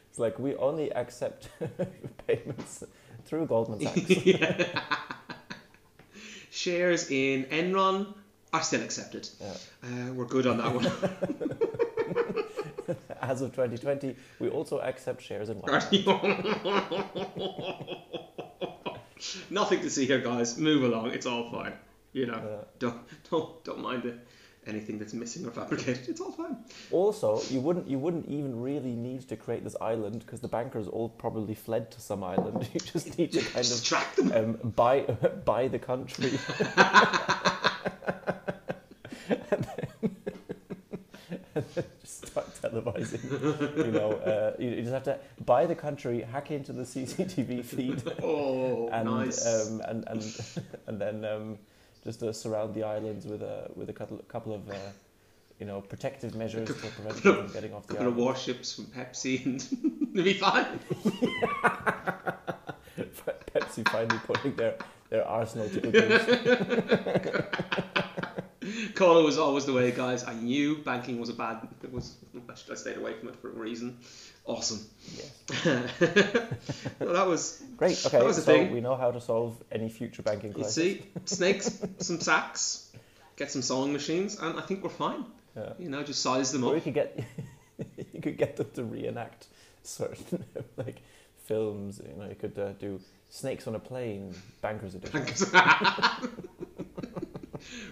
It's 0.09 0.19
like 0.19 0.39
we 0.39 0.55
only 0.55 0.91
accept 0.93 1.49
payments 2.27 2.83
through 3.25 3.45
Goldman 3.45 3.79
Sachs. 3.81 3.99
Shares 6.49 7.11
in 7.11 7.43
Enron 7.45 8.15
are 8.51 8.63
still 8.63 8.81
accepted. 8.81 9.29
Yeah. 9.39 9.53
Uh, 9.83 10.13
we're 10.13 10.25
good 10.25 10.47
on 10.47 10.57
that 10.57 10.73
one. 10.73 10.85
As 13.21 13.41
of 13.41 13.51
2020, 13.51 14.15
we 14.39 14.49
also 14.49 14.79
accept 14.79 15.21
shares 15.21 15.49
in. 15.49 15.57
Are 15.61 15.81
Wipro. 15.81 15.91
you- 17.37 18.07
Nothing 19.49 19.81
to 19.81 19.89
see 19.89 20.05
here, 20.05 20.19
guys. 20.19 20.57
Move 20.57 20.83
along. 20.83 21.11
It's 21.11 21.25
all 21.25 21.49
fine. 21.51 21.73
You 22.13 22.25
know, 22.27 22.41
Yeah. 22.43 22.63
don't 22.79 22.99
don't 23.29 23.63
don't 23.63 23.81
mind 23.81 24.05
it. 24.05 24.17
Anything 24.65 24.99
that's 24.99 25.13
missing 25.13 25.45
or 25.45 25.51
fabricated, 25.51 26.09
it's 26.09 26.19
all 26.19 26.31
fine. 26.33 26.57
Also, 26.91 27.41
you 27.49 27.61
wouldn't 27.61 27.87
you 27.87 27.97
wouldn't 27.97 28.27
even 28.27 28.61
really 28.61 28.95
need 28.95 29.21
to 29.29 29.35
create 29.37 29.63
this 29.63 29.77
island 29.79 30.19
because 30.25 30.41
the 30.41 30.49
bankers 30.49 30.87
all 30.89 31.07
probably 31.07 31.55
fled 31.55 31.89
to 31.91 32.01
some 32.01 32.21
island. 32.23 32.67
You 32.73 32.79
just 32.81 33.17
need 33.17 33.31
to 33.31 33.39
kind 33.39 33.65
of 33.65 33.71
Distract 33.71 34.15
them. 34.17 34.31
um, 34.33 34.71
buy 34.75 35.01
buy 35.45 35.69
the 35.69 35.79
country. 35.79 36.31
and, 39.49 39.63
then, 39.63 40.01
and 41.55 41.65
then 41.75 41.85
You 43.77 43.91
know, 43.91 44.11
uh, 44.13 44.53
you, 44.59 44.69
you 44.69 44.81
just 44.81 44.93
have 44.93 45.03
to 45.03 45.19
buy 45.45 45.65
the 45.65 45.75
country, 45.75 46.21
hack 46.21 46.51
into 46.51 46.73
the 46.73 46.83
CCTV 46.83 47.63
feed, 47.63 48.01
Oh, 48.23 48.89
and 48.89 49.05
nice. 49.09 49.45
um, 49.45 49.81
and 49.85 50.03
and 50.07 50.41
and 50.87 50.99
then 51.01 51.25
um, 51.25 51.57
just 52.03 52.23
uh, 52.23 52.31
surround 52.33 52.73
the 52.73 52.83
islands 52.83 53.25
with 53.25 53.41
a 53.41 53.69
with 53.75 53.89
a 53.89 53.93
couple 53.93 54.17
couple 54.27 54.53
of. 54.53 54.69
Uh, 54.69 54.73
you 55.59 55.65
know, 55.65 55.81
protective 55.81 56.35
measures 56.35 56.67
to 56.67 56.73
prevent 56.75 57.23
them 57.23 57.35
from 57.45 57.51
getting 57.51 57.73
off 57.73 57.87
the 57.87 57.95
couple 57.95 58.09
of 58.09 58.15
warships 58.15 58.75
from 58.75 58.85
Pepsi, 58.85 59.43
and 59.43 59.67
it'll 60.13 60.23
be 60.23 60.33
fine. 60.33 60.67
Pepsi 63.53 63.89
finally 63.89 64.19
putting 64.27 64.55
their, 64.55 64.75
their 65.09 65.27
arsenal 65.27 65.67
to 65.69 65.79
good 65.81 65.95
use. 68.61 68.93
Cola 68.95 69.23
was 69.23 69.37
always 69.37 69.65
the 69.65 69.73
way, 69.73 69.91
guys. 69.91 70.23
I 70.23 70.33
knew 70.33 70.77
banking 70.77 71.19
was 71.19 71.29
a 71.29 71.33
bad. 71.33 71.67
It 71.83 71.91
I 72.71 72.75
stayed 72.75 72.97
away 72.97 73.13
from 73.13 73.29
it 73.29 73.35
for 73.37 73.49
a 73.49 73.53
reason. 73.53 73.97
Awesome. 74.45 74.79
Yes. 75.15 75.31
well, 76.99 77.13
that 77.13 77.27
was. 77.27 77.61
Great. 77.75 78.03
Okay. 78.05 78.17
That 78.17 78.25
was 78.25 78.37
so 78.37 78.41
thing. 78.43 78.71
we 78.71 78.81
know 78.81 78.95
how 78.95 79.11
to 79.11 79.19
solve 79.19 79.61
any 79.71 79.89
future 79.89 80.21
banking 80.21 80.49
You 80.49 80.55
crisis. 80.55 80.75
see, 80.75 81.05
snakes, 81.25 81.83
some 81.99 82.19
sacks, 82.21 82.91
get 83.35 83.51
some 83.51 83.61
sewing 83.61 83.91
machines, 83.93 84.39
and 84.39 84.57
I 84.57 84.61
think 84.61 84.83
we're 84.83 84.89
fine. 84.89 85.25
Yeah. 85.55 85.73
You 85.79 85.89
know, 85.89 86.03
just 86.03 86.21
size 86.21 86.51
them 86.51 86.63
Or 86.63 86.75
you 86.75 86.81
could 86.81 86.93
get 86.93 87.19
you 88.13 88.21
could 88.21 88.37
get 88.37 88.55
them 88.57 88.67
to 88.75 88.83
reenact 88.83 89.47
certain 89.83 90.45
like 90.77 91.01
films. 91.45 91.99
You 92.05 92.21
know, 92.21 92.29
you 92.29 92.35
could 92.35 92.57
uh, 92.57 92.73
do 92.73 92.99
Snakes 93.29 93.67
on 93.67 93.75
a 93.75 93.79
Plane, 93.79 94.33
Bankers 94.61 94.95
Edition, 94.95 95.21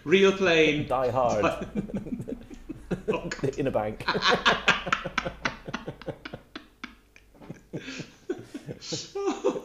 Real 0.04 0.32
plane. 0.32 0.88
Die 0.88 1.10
Hard 1.10 1.68
Oh, 3.08 3.30
in 3.58 3.68
a 3.68 3.72
bank. 3.72 4.06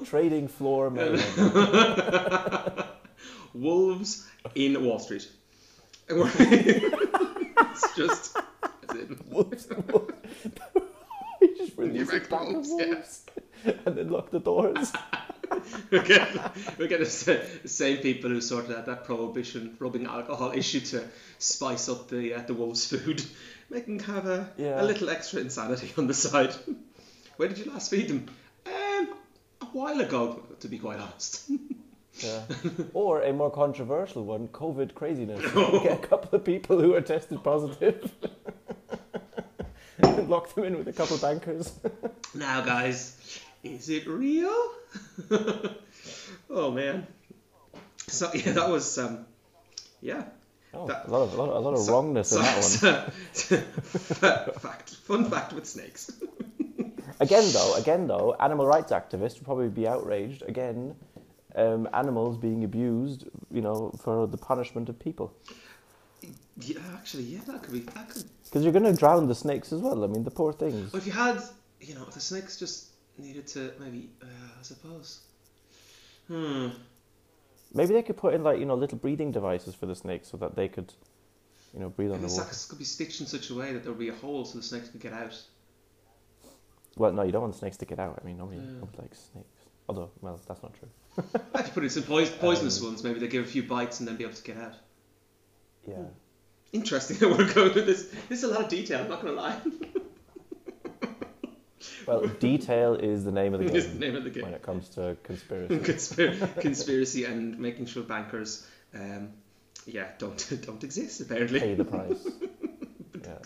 Trading 0.05 0.49
floor 0.49 0.91
man. 0.91 1.21
Wolves 3.55 4.27
in 4.55 4.85
Wall 4.85 4.99
Street. 4.99 5.29
It's 6.09 7.97
just. 7.97 8.37
It. 8.95 9.27
Whoops, 9.29 9.67
whoops. 9.67 10.15
we 11.41 11.55
just 11.57 11.79
New 11.79 11.85
release 11.85 12.11
a 12.11 12.19
York 12.19 12.31
wolves, 12.31 12.71
yeah. 12.77 12.87
wolves 12.87 13.25
and 13.87 13.97
then 13.97 14.11
lock 14.11 14.31
the 14.31 14.41
doors. 14.41 14.93
We 15.91 15.99
get 16.01 16.29
we 16.79 16.89
get 16.89 17.01
the 17.01 17.07
sa- 17.07 17.37
the 17.63 17.69
same 17.69 17.99
people 17.99 18.31
who 18.31 18.41
sorted 18.41 18.77
out 18.77 18.87
that 18.87 19.05
prohibition 19.05 19.77
rubbing 19.79 20.07
alcohol 20.07 20.53
issue 20.55 20.81
to 20.81 21.05
spice 21.39 21.89
up 21.89 22.09
the 22.09 22.35
uh, 22.35 22.43
the 22.43 22.55
wolves' 22.55 22.87
food, 22.87 23.23
making 23.71 23.99
have 24.01 24.27
a, 24.27 24.49
Yeah. 24.57 24.83
a 24.83 24.85
little 24.85 25.11
extra 25.11 25.41
insanity 25.41 25.93
on 25.99 26.07
the 26.07 26.15
side. 26.15 26.55
Where 27.37 27.49
did 27.49 27.59
you 27.59 27.71
last 27.73 27.91
feed 27.91 28.09
them? 28.09 28.27
Um, 28.67 29.15
a 29.63 29.67
while 29.73 30.01
ago, 30.01 30.43
to 30.61 30.69
be 30.69 30.79
quite 30.79 30.99
honest. 31.01 31.51
Yeah. 32.19 32.43
Or 32.93 33.23
a 33.23 33.33
more 33.33 33.51
controversial 33.51 34.25
one, 34.25 34.49
COVID 34.49 34.95
craziness. 34.95 35.41
Get 35.55 36.05
a 36.05 36.07
couple 36.07 36.37
of 36.37 36.45
people 36.45 36.79
who 36.79 36.93
are 36.95 37.01
tested 37.01 37.43
positive. 37.43 38.13
and 40.03 40.29
lock 40.29 40.53
them 40.55 40.65
in 40.65 40.77
with 40.77 40.89
a 40.89 40.93
couple 40.93 41.17
of 41.17 41.23
bankers. 41.23 41.73
now, 42.35 42.61
guys, 42.63 43.17
is 43.63 43.89
it 43.89 44.07
real? 44.07 44.73
oh 46.51 46.71
man. 46.71 47.07
So 48.07 48.31
yeah, 48.35 48.53
that 48.53 48.69
was 48.69 48.99
um, 48.99 49.27
yeah. 50.01 50.25
Oh, 50.73 50.87
That- 50.87 51.09
a 51.09 51.11
lot 51.11 51.23
of 51.23 51.35
a 51.35 51.37
lot 51.37 51.49
of, 51.51 51.57
a 51.57 51.61
lot 51.61 51.75
of 51.75 51.81
So- 51.81 51.93
wrongness 51.93 52.33
in 52.33 52.43
that 52.43 52.83
one. 52.83 53.61
one. 53.61 54.53
fact, 54.61 54.95
fun 54.97 55.31
fact 55.31 55.53
with 55.53 55.67
snakes. 55.67 56.11
Again, 57.21 57.45
though, 57.53 57.75
again 57.75 58.07
though, 58.07 58.35
animal 58.41 58.67
rights 58.67 58.93
activists 58.93 59.35
would 59.35 59.45
probably 59.45 59.69
be 59.69 59.87
outraged. 59.87 60.43
Again, 60.49 60.95
um, 61.55 61.87
animals 61.93 62.39
being 62.39 62.65
abused, 62.65 63.27
you 63.51 63.61
know, 63.61 63.91
for 64.03 64.27
the 64.27 64.39
punishment 64.39 64.89
of 64.89 64.99
people. 64.99 65.35
Yeah, 66.57 66.79
actually, 66.95 67.25
yeah, 67.25 67.41
that 67.47 67.63
could 67.63 67.75
be. 67.75 67.81
That 67.81 68.09
could. 68.09 68.25
Because 68.45 68.63
you're 68.65 68.73
going 68.73 68.85
to 68.85 68.95
drown 68.95 69.29
the 69.29 69.35
snakes 69.35 69.71
as 69.71 69.81
well. 69.83 70.03
I 70.03 70.07
mean, 70.07 70.25
the 70.25 70.31
poor 70.31 70.53
things. 70.55 70.93
Well, 70.93 71.01
if 71.01 71.07
you 71.07 71.13
had, 71.13 71.43
you 71.81 71.95
know, 71.95 72.05
the 72.07 72.21
snakes 72.21 72.59
just 72.59 72.90
needed 73.21 73.47
to 73.49 73.73
maybe, 73.81 74.11
uh, 74.23 74.27
I 74.59 74.63
suppose. 74.63 75.21
Hmm. 76.29 76.69
Maybe 77.73 77.95
they 77.95 78.03
could 78.03 78.17
put 78.17 78.35
in 78.35 78.43
like 78.43 78.59
you 78.59 78.65
know 78.65 78.75
little 78.75 78.99
breathing 78.99 79.31
devices 79.33 79.75
for 79.75 79.87
the 79.87 79.95
snakes 79.95 80.29
so 80.29 80.37
that 80.39 80.57
they 80.57 80.69
could, 80.69 80.93
you 81.75 81.81
know, 81.81 81.89
breathe 81.89 82.11
And 82.13 82.21
the 82.21 82.27
underwater. 82.27 82.45
sacks 82.49 82.67
could 82.67 82.79
be 82.79 82.85
stitched 82.85 83.21
in 83.21 83.27
such 83.27 83.51
a 83.51 83.55
way 83.55 83.73
that 83.73 83.83
there 83.85 83.93
would 83.93 83.99
be 83.99 84.09
a 84.09 84.15
hole 84.15 84.45
so 84.45 84.59
the 84.59 84.65
snakes 84.65 84.89
could 84.89 85.01
get 85.01 85.13
out. 85.13 85.41
Well, 86.97 87.13
no, 87.13 87.23
you 87.23 87.31
don't 87.33 87.43
want 87.43 87.55
snakes 87.55 87.77
to 87.79 87.85
get 87.85 87.99
out. 88.01 88.19
I 88.21 88.27
mean, 88.27 88.39
nobody, 88.39 88.59
Yeah. 88.59 88.71
nobody 88.81 88.99
likes 89.03 89.19
snakes. 89.33 89.49
Although, 89.89 90.11
well, 90.21 90.41
that's 90.47 90.63
not 90.63 90.75
true. 90.75 90.89
If 91.55 91.67
you 91.67 91.73
put 91.73 91.85
in 91.85 91.91
some 91.91 92.03
pois- 92.05 92.31
poisonous 92.31 92.81
Um, 92.81 92.87
ones, 92.89 93.05
maybe 93.05 93.21
they 93.21 93.29
give 93.29 93.45
a 93.45 93.49
few 93.49 93.63
bites 93.63 94.01
and 94.01 94.09
then 94.09 94.17
be 94.17 94.25
able 94.25 94.35
to 94.35 94.43
get 94.43 94.57
out. 94.57 94.75
Yeah. 95.87 96.03
Interesting 96.73 97.17
that 97.21 97.29
we're 97.31 97.53
going 97.53 97.75
with 97.75 97.87
this. 97.87 98.09
This 98.29 98.43
is 98.43 98.45
a 98.45 98.49
lot 98.49 98.63
of 98.65 98.69
detail. 98.69 99.01
I'm 99.03 99.09
not 99.09 99.23
going 99.23 99.35
to 99.35 99.41
lie. 99.41 99.57
Well, 102.07 102.27
detail 102.27 102.95
is 102.95 103.25
the 103.25 103.33
name 103.33 103.55
of 103.55 103.61
the 103.61 103.67
It's 103.77 103.87
the 103.87 103.93
game 103.93 104.01
name 104.01 104.17
of 104.17 104.25
the 104.25 104.31
game. 104.31 104.43
when 104.45 104.55
it 104.55 104.63
comes 104.63 104.89
to 104.91 105.17
conspiracy. 105.23 105.79
Conspir- 105.93 106.61
conspiracy 106.61 107.25
and 107.25 107.59
making 107.59 107.87
sure 107.87 108.03
bankers, 108.03 108.67
um, 108.95 109.31
yeah, 109.87 110.09
don't 110.19 110.63
don't 110.67 110.85
exist 110.85 111.21
apparently. 111.21 111.61
Pay 111.61 111.75
the 111.75 111.85
price. 111.85 112.27
Yeah. 113.23 113.39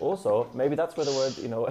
Also, 0.00 0.48
maybe 0.54 0.74
that's 0.74 0.96
where 0.96 1.06
the 1.06 1.12
word, 1.12 1.36
you 1.38 1.48
know, 1.48 1.66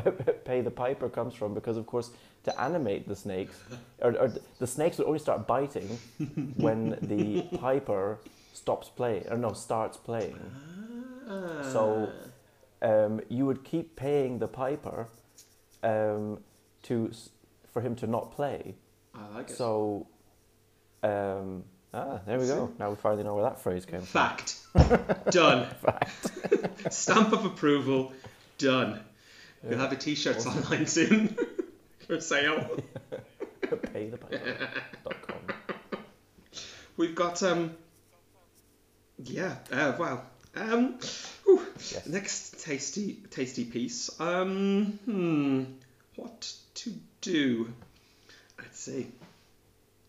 pay 0.45 0.61
the 0.61 0.71
piper 0.71 1.09
comes 1.09 1.33
from 1.33 1.53
because, 1.53 1.77
of 1.77 1.85
course, 1.85 2.11
to 2.43 2.61
animate 2.61 3.07
the 3.07 3.15
snakes, 3.15 3.57
or, 4.01 4.15
or 4.17 4.31
the 4.59 4.67
snakes 4.67 4.97
would 4.97 5.07
only 5.07 5.19
start 5.19 5.47
biting 5.47 5.97
when 6.57 6.97
the 7.01 7.41
piper 7.57 8.19
stops 8.53 8.89
playing, 8.89 9.27
or 9.29 9.37
no, 9.37 9.53
starts 9.53 9.97
playing. 9.97 10.39
Ah. 11.27 11.69
So, 11.73 12.09
um, 12.81 13.19
you 13.29 13.45
would 13.45 13.63
keep 13.63 13.95
paying 13.95 14.39
the 14.39 14.47
piper 14.47 15.07
um, 15.83 16.39
to 16.83 17.11
for 17.71 17.81
him 17.81 17.95
to 17.97 18.07
not 18.07 18.31
play. 18.31 18.75
I 19.13 19.27
like 19.35 19.49
it. 19.49 19.57
So, 19.57 20.07
um, 21.03 21.63
ah, 21.93 22.19
there 22.25 22.39
we 22.39 22.47
go. 22.47 22.71
Now 22.79 22.89
we 22.89 22.95
finally 22.95 23.23
know 23.23 23.35
where 23.35 23.43
that 23.43 23.61
phrase 23.61 23.85
came 23.85 24.01
from. 24.01 24.07
Fact. 24.07 24.57
Done. 25.31 25.67
Fact. 25.83 26.31
Stamp 26.93 27.33
of 27.33 27.45
approval. 27.45 28.13
Done. 28.57 28.99
We'll 29.63 29.79
have 29.79 29.91
the 29.91 29.95
t-shirts 29.95 30.45
online 30.45 30.87
soon 30.87 31.37
for 32.07 32.19
sale. 32.19 32.77
Pay 33.61 34.11
Paythepiper.com. 34.11 35.37
We've 36.97 37.15
got 37.15 37.41
um. 37.43 37.75
Yeah. 39.17 39.55
Uh, 39.71 39.93
wow. 39.97 40.21
Um. 40.55 40.99
Yes. 41.45 42.07
Next 42.07 42.63
tasty 42.63 43.23
tasty 43.29 43.65
piece. 43.65 44.09
Um. 44.19 44.99
Hmm. 45.05 45.63
What 46.15 46.53
to 46.75 46.93
do. 47.21 47.73
Let's 48.59 48.79
see. 48.79 49.07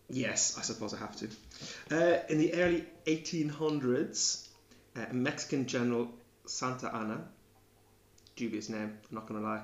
Yes, 0.09 0.57
I 0.57 0.61
suppose 0.61 0.93
I 0.93 0.97
have 0.99 1.15
to. 1.17 1.27
Uh, 1.91 2.19
in 2.29 2.37
the 2.37 2.53
early 2.53 2.85
1800s, 3.07 4.47
uh, 4.95 5.05
Mexican 5.11 5.65
General 5.65 6.09
Santa 6.45 6.93
Anna, 6.93 7.23
dubious 8.35 8.69
name, 8.69 8.97
I'm 9.09 9.15
not 9.15 9.27
going 9.27 9.41
to 9.41 9.47
lie, 9.47 9.63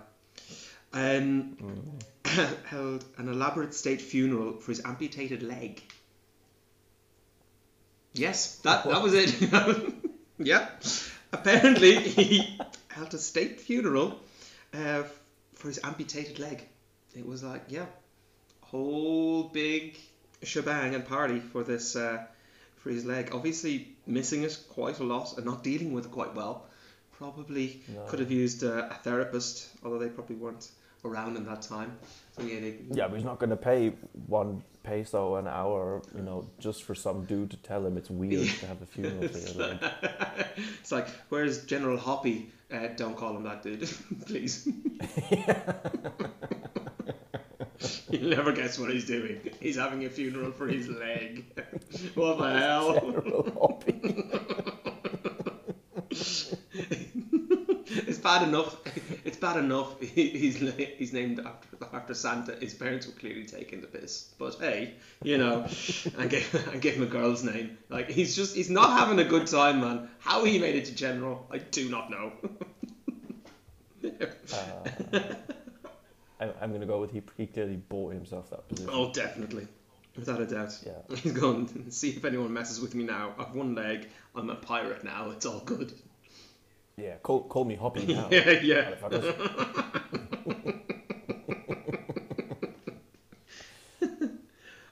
um, 0.94 2.00
held 2.66 3.06
an 3.18 3.30
elaborate 3.30 3.74
state 3.74 4.02
funeral 4.02 4.54
for 4.54 4.72
his 4.72 4.84
amputated 4.84 5.44
leg. 5.44 5.82
Yes, 8.14 8.56
that, 8.58 8.84
that 8.86 9.02
was 9.02 9.14
it. 9.14 9.94
yeah. 10.40 10.70
Apparently, 11.34 11.96
he 12.00 12.60
held 12.90 13.14
a 13.14 13.18
state 13.18 13.62
funeral 13.62 14.20
uh, 14.74 15.04
for 15.56 15.68
his 15.68 15.80
amputated 15.84 16.40
leg. 16.40 16.64
It 17.16 17.26
was 17.26 17.44
like, 17.44 17.64
yeah, 17.70 17.86
whole 18.62 19.44
big 19.44 19.98
shebang 20.44 20.96
and 20.96 21.06
party 21.06 21.40
for 21.40 21.64
this 21.64 21.96
uh, 21.96 22.24
for 22.78 22.90
his 22.90 23.06
leg. 23.06 23.30
Obviously, 23.34 23.96
missing 24.06 24.44
it 24.44 24.58
quite 24.70 25.00
a 25.00 25.04
lot 25.04 25.38
and 25.38 25.46
not 25.46 25.64
dealing 25.64 25.94
with 25.94 26.06
it 26.06 26.12
quite 26.12 26.34
well. 26.36 26.66
Probably 27.22 27.82
No. 27.94 28.02
could 28.06 28.18
have 28.20 28.32
used 28.32 28.64
uh, 28.64 28.88
a 28.90 28.96
therapist, 28.96 29.70
although 29.86 30.00
they 30.00 30.10
probably 30.10 30.38
weren't 30.38 30.70
around 31.06 31.38
in 31.38 31.46
that 31.46 31.62
time. 31.62 31.96
So 32.36 32.42
yeah, 32.42 32.60
they, 32.62 32.78
Yeah, 32.90 33.08
but 33.08 33.18
he's 33.18 33.24
not 33.26 33.38
going 33.38 33.52
to 33.52 33.56
pay 33.56 33.90
one 34.26 34.64
peso 34.82 35.36
an 35.36 35.48
hour, 35.48 36.02
you 36.16 36.24
know, 36.24 36.48
just 36.58 36.84
for 36.84 36.96
some 36.96 37.26
dude 37.26 37.52
to 37.52 37.58
tell 37.58 37.86
him 37.86 37.96
it's 37.96 38.10
weird 38.10 38.48
to 38.48 38.66
have 38.66 38.82
a 38.82 38.88
funeral 38.88 39.28
for 39.28 39.38
your 39.38 39.54
leg. 39.68 39.78
it's 40.80 40.92
like, 40.92 41.08
where's 41.30 41.64
General 41.66 42.00
Hoppy? 42.00 42.50
Uh, 42.74 42.88
don't 42.96 43.16
call 43.16 43.38
him 43.38 43.44
that, 43.44 43.62
dude, 43.62 43.88
please. 44.26 44.66
You'll 48.10 48.32
never 48.32 48.52
guess 48.52 48.80
what 48.80 48.90
he's 48.90 49.06
doing. 49.06 49.42
He's 49.60 49.76
having 49.78 50.06
a 50.06 50.10
funeral 50.10 50.52
for 50.54 50.68
his 50.68 50.90
leg. 50.90 51.46
what 52.16 52.40
the 52.40 52.60
hell? 52.60 52.94
General 52.96 53.52
Hoppy. 53.62 54.26
it's 58.36 58.40
bad 58.40 58.48
enough. 58.48 58.78
It's 59.26 59.38
bad 59.38 59.58
enough. 59.58 60.00
He, 60.02 60.30
he's 60.30 60.58
he's 60.98 61.14
named 61.14 61.40
after 61.40 61.68
after 61.94 62.14
Santa. 62.14 62.56
His 62.56 62.74
parents 62.74 63.08
were 63.08 63.14
clearly 63.14 63.46
taking 63.46 63.82
the 63.82 63.88
piss. 63.88 64.34
But 64.38 64.56
hey, 64.60 64.94
you 65.24 65.38
know, 65.38 65.66
I 66.18 66.28
gave 66.28 66.70
I 66.72 66.78
gave 66.78 66.96
him 66.96 67.04
a 67.04 67.08
girl's 67.08 67.44
name. 67.44 67.78
Like 67.90 68.10
he's 68.10 68.36
just 68.36 68.56
he's 68.56 68.70
not 68.70 68.98
having 68.98 69.20
a 69.20 69.26
good 69.26 69.48
time, 69.48 69.82
man. 69.82 70.10
How 70.20 70.46
he 70.46 70.60
made 70.60 70.76
it 70.76 70.86
to 70.86 70.96
general, 70.96 71.48
I 71.52 71.58
do 71.58 71.90
not 71.90 72.10
know. 72.10 72.32
Uh, 75.14 75.20
I'm, 76.40 76.52
I'm 76.60 76.70
going 76.70 76.82
to 76.82 76.88
go 76.88 77.00
with 77.00 77.12
he, 77.12 77.22
he 77.38 77.46
clearly 77.46 77.76
bought 77.76 78.14
himself 78.14 78.50
that 78.50 78.68
position. 78.68 78.92
oh, 78.92 79.14
definitely, 79.14 79.68
without 80.16 80.42
a 80.42 80.48
doubt. 80.48 80.76
Yeah. 80.84 81.16
He's 81.18 81.34
going 81.34 81.92
see 81.92 82.10
if 82.10 82.26
anyone 82.26 82.52
messes 82.52 82.82
with 82.82 82.96
me 82.96 83.04
now. 83.04 83.36
I've 83.38 83.54
one 83.54 83.76
leg. 83.76 84.10
I'm 84.36 84.50
a 84.50 84.56
pirate 84.56 85.04
now. 85.04 85.30
It's 85.30 85.46
all 85.46 85.60
good. 85.60 85.94
Yeah, 87.02 87.16
call, 87.24 87.42
call 87.44 87.66
me 87.66 87.76
Hoppy 87.76 88.06
now. 88.14 88.28
Yeah, 88.32 88.52
yeah. 88.62 88.96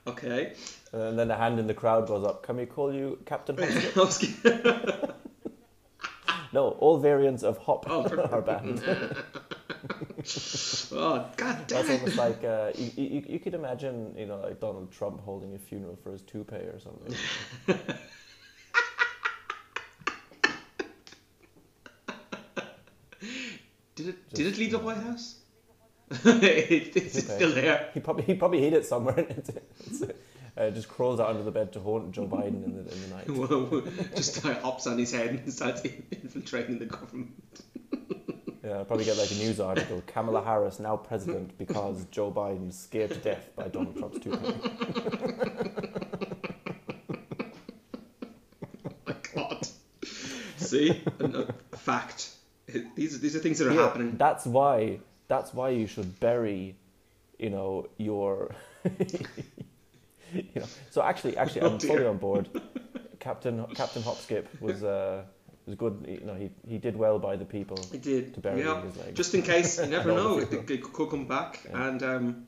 Okay. 0.08 0.54
And 0.92 1.20
then 1.20 1.30
a 1.30 1.38
hand 1.38 1.60
in 1.60 1.68
the 1.68 1.74
crowd 1.74 2.08
goes 2.08 2.26
up. 2.26 2.42
Can 2.44 2.58
we 2.58 2.66
call 2.66 2.94
you 2.94 3.20
Captain 3.26 3.56
Hop? 3.58 3.68
I 3.98 4.00
was 4.00 4.18
kidding. 4.18 4.62
No, 6.52 6.70
all 6.80 6.98
variants 6.98 7.44
of 7.44 7.60
Hop 7.60 7.86
Oh, 7.88 8.04
are 8.32 8.42
banned. 8.42 8.82
oh, 10.92 11.28
god 11.38 11.68
damn 11.68 11.86
That's 11.86 11.90
it. 11.90 12.00
almost 12.02 12.18
like 12.18 12.44
uh, 12.44 12.72
you, 12.76 12.92
you, 12.96 13.26
you 13.30 13.40
could 13.40 13.54
imagine, 13.54 14.16
you 14.18 14.26
know, 14.26 14.38
like 14.40 14.60
Donald 14.60 14.92
Trump 14.92 15.22
holding 15.22 15.54
a 15.54 15.60
funeral 15.60 15.96
for 16.02 16.12
his 16.12 16.24
toupee 16.24 16.56
or 16.56 16.80
something. 16.80 17.14
Did 24.40 24.48
it? 24.54 24.58
Leave 24.58 24.72
the 24.72 24.80
White 24.80 24.96
House? 24.96 25.36
it, 26.12 26.96
it's 26.96 27.18
Okay. 27.18 27.36
still 27.36 27.52
there. 27.52 27.90
He 27.94 28.00
probably 28.00 28.24
he 28.24 28.36
probably 28.36 28.62
hid 28.62 28.72
it 28.72 28.86
somewhere. 28.86 29.16
And 29.20 29.30
it's, 29.32 29.50
it's, 29.86 30.04
uh, 30.56 30.70
just 30.70 30.88
crawls 30.88 31.20
out 31.20 31.28
under 31.30 31.44
the 31.44 31.52
bed 31.52 31.74
to 31.74 31.82
haunt 31.82 32.14
Joe 32.14 32.26
Biden 32.26 32.64
in 32.64 32.74
the 32.74 32.90
in 32.90 33.02
the 33.02 33.08
night. 33.16 34.16
Just 34.16 34.46
uh, 34.46 34.54
hops 34.62 34.88
on 34.88 34.98
his 34.98 35.12
head 35.12 35.30
and 35.32 35.54
starts 35.54 35.82
infiltrating 35.82 36.80
the 36.80 36.86
government. 36.86 37.32
Yeah, 38.64 38.78
I'll 38.78 38.86
probably 38.86 39.04
get 39.04 39.18
like 39.18 39.30
a 39.32 39.36
news 39.36 39.60
article. 39.60 40.02
Kamala 40.08 40.42
Harris 40.42 40.80
now 40.80 40.96
president 40.96 41.58
because 41.58 42.06
Joe 42.12 42.32
Biden's 42.32 42.80
scared 42.80 43.12
to 43.12 43.18
death 43.18 43.50
by 43.58 43.68
Donald 43.68 43.98
Trump's 43.98 44.20
toupee. 44.20 44.54
My 49.06 49.16
God. 49.36 49.68
See, 50.58 51.04
fact. 51.74 52.30
These 52.96 53.20
these 53.20 53.36
are 53.36 53.40
things 53.40 53.58
that 53.60 53.68
are 53.68 53.74
Yeah, 53.74 53.86
happening. 53.88 54.16
That's 54.18 54.46
why. 54.46 55.00
That's 55.28 55.54
why 55.54 55.70
you 55.70 55.88
should 55.88 56.20
bury, 56.20 56.76
you 57.38 57.50
know, 57.50 57.88
your. 57.98 58.56
you 60.34 60.44
know. 60.56 60.66
So 60.92 61.02
actually, 61.02 61.38
actually, 61.38 61.62
Oh, 61.62 61.72
I'm 61.72 61.78
dear. 61.78 61.92
fully 61.92 62.06
on 62.06 62.18
board. 62.18 62.50
Captain 63.20 63.66
Captain 63.76 64.02
Hopskip 64.04 64.46
was 64.62 64.84
uh 64.84 65.24
was 65.66 65.76
good. 65.76 66.06
You 66.08 66.26
know, 66.26 66.36
he 66.36 66.50
he 66.68 66.78
did 66.78 66.96
well 66.96 67.20
by 67.20 67.36
the 67.36 67.46
people. 67.46 67.78
It 67.94 68.02
did. 68.02 68.34
To 68.36 68.40
bury 68.40 68.62
yeah. 68.62 68.82
his 68.82 68.98
leg. 68.98 69.16
Just 69.16 69.34
in 69.36 69.42
case, 69.42 69.80
you 69.80 69.88
never 69.98 70.10
know. 70.12 70.40
It, 70.40 70.52
it 70.70 70.82
could 70.94 71.10
come 71.10 71.26
back 71.28 71.60
and 71.74 72.02
um, 72.04 72.46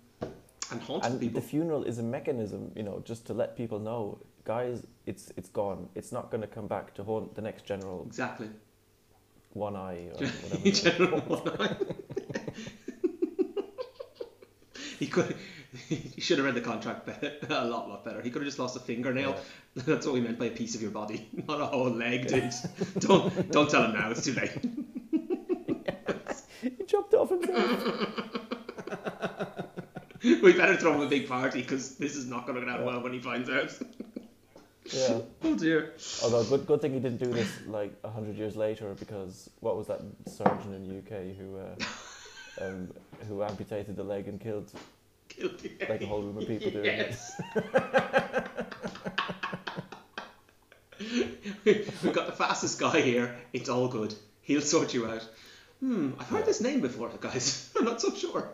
and 0.71 0.81
haunt 0.81 1.05
And 1.05 1.19
people. 1.19 1.41
the 1.41 1.47
funeral 1.47 1.83
is 1.83 1.99
a 1.99 2.03
mechanism, 2.03 2.71
you 2.75 2.83
know, 2.83 3.01
just 3.03 3.25
to 3.27 3.33
let 3.33 3.57
people 3.57 3.79
know, 3.79 4.17
guys, 4.45 4.83
it's 5.05 5.31
it's 5.35 5.49
gone. 5.49 5.89
It's 5.95 6.11
not 6.11 6.31
going 6.31 6.41
to 6.41 6.47
come 6.47 6.67
back 6.67 6.93
to 6.95 7.03
haunt 7.03 7.35
the 7.35 7.41
next 7.41 7.65
general 7.65 8.03
exactly. 8.07 8.47
One 9.53 9.75
eye 9.75 10.07
or 10.07 10.25
whatever. 10.25 10.71
General 10.71 11.19
One 11.21 11.49
Eye. 11.59 11.75
he 14.99 15.07
could. 15.07 15.35
He 15.87 16.19
should 16.19 16.37
have 16.37 16.45
read 16.45 16.55
the 16.55 16.61
contract 16.61 17.05
better, 17.05 17.33
a 17.49 17.63
lot, 17.63 17.87
lot 17.87 18.03
better. 18.03 18.21
He 18.21 18.29
could 18.29 18.41
have 18.41 18.47
just 18.47 18.59
lost 18.59 18.75
a 18.75 18.81
fingernail. 18.81 19.37
That's 19.73 20.05
what 20.05 20.13
we 20.13 20.19
meant 20.19 20.37
by 20.37 20.47
a 20.47 20.51
piece 20.51 20.75
of 20.75 20.81
your 20.81 20.91
body, 20.91 21.29
not 21.47 21.61
a 21.61 21.65
whole 21.65 21.89
leg, 21.89 22.27
dude. 22.27 22.51
don't 22.99 23.51
don't 23.51 23.69
tell 23.69 23.85
him 23.85 23.93
now. 23.93 24.11
It's 24.11 24.25
too 24.25 24.33
late. 24.33 24.51
he 26.61 26.83
chopped 26.83 27.13
off 27.13 27.29
himself. 27.29 27.85
we 30.23 30.51
better 30.51 30.75
throw 30.75 30.93
him 30.95 31.01
a 31.01 31.07
big 31.07 31.29
party 31.29 31.61
because 31.61 31.95
this 31.95 32.17
is 32.17 32.27
not 32.27 32.45
going 32.45 32.59
to 32.59 32.65
go 32.65 32.67
down 32.67 32.83
well 32.83 33.01
when 33.01 33.13
he 33.13 33.19
finds 33.19 33.49
out. 33.49 33.71
Yeah. 34.93 35.19
oh 35.43 35.57
dear. 35.57 35.93
Although 36.23 36.43
good 36.43 36.67
good 36.67 36.81
thing 36.81 36.93
he 36.93 36.99
didn't 36.99 37.19
do 37.19 37.31
this 37.31 37.49
like 37.67 37.93
a 38.03 38.09
hundred 38.09 38.35
years 38.37 38.55
later 38.55 38.93
because 38.99 39.49
what 39.59 39.77
was 39.77 39.87
that 39.87 40.01
surgeon 40.27 40.73
in 40.73 40.87
the 40.87 40.97
UK 40.99 41.35
who 41.37 41.57
uh, 41.57 41.75
um, 42.65 42.89
who 43.27 43.43
amputated 43.43 43.95
the 43.95 44.03
leg 44.03 44.27
and 44.27 44.39
killed 44.39 44.71
Guilty. 45.29 45.77
like 45.89 46.01
a 46.01 46.05
whole 46.05 46.21
room 46.21 46.37
of 46.37 46.47
people 46.47 46.71
doing 46.71 46.85
it. 46.85 47.09
Yes. 47.09 47.41
We've 51.65 52.13
got 52.13 52.27
the 52.27 52.33
fastest 52.33 52.79
guy 52.79 53.01
here. 53.01 53.35
It's 53.53 53.69
all 53.69 53.87
good. 53.87 54.13
He'll 54.41 54.61
sort 54.61 54.93
you 54.93 55.07
out. 55.07 55.27
Hmm, 55.79 56.11
I've 56.19 56.27
heard 56.27 56.45
this 56.45 56.61
name 56.61 56.81
before, 56.81 57.09
guys. 57.19 57.71
I'm 57.77 57.85
not 57.85 58.01
so 58.01 58.13
sure. 58.13 58.49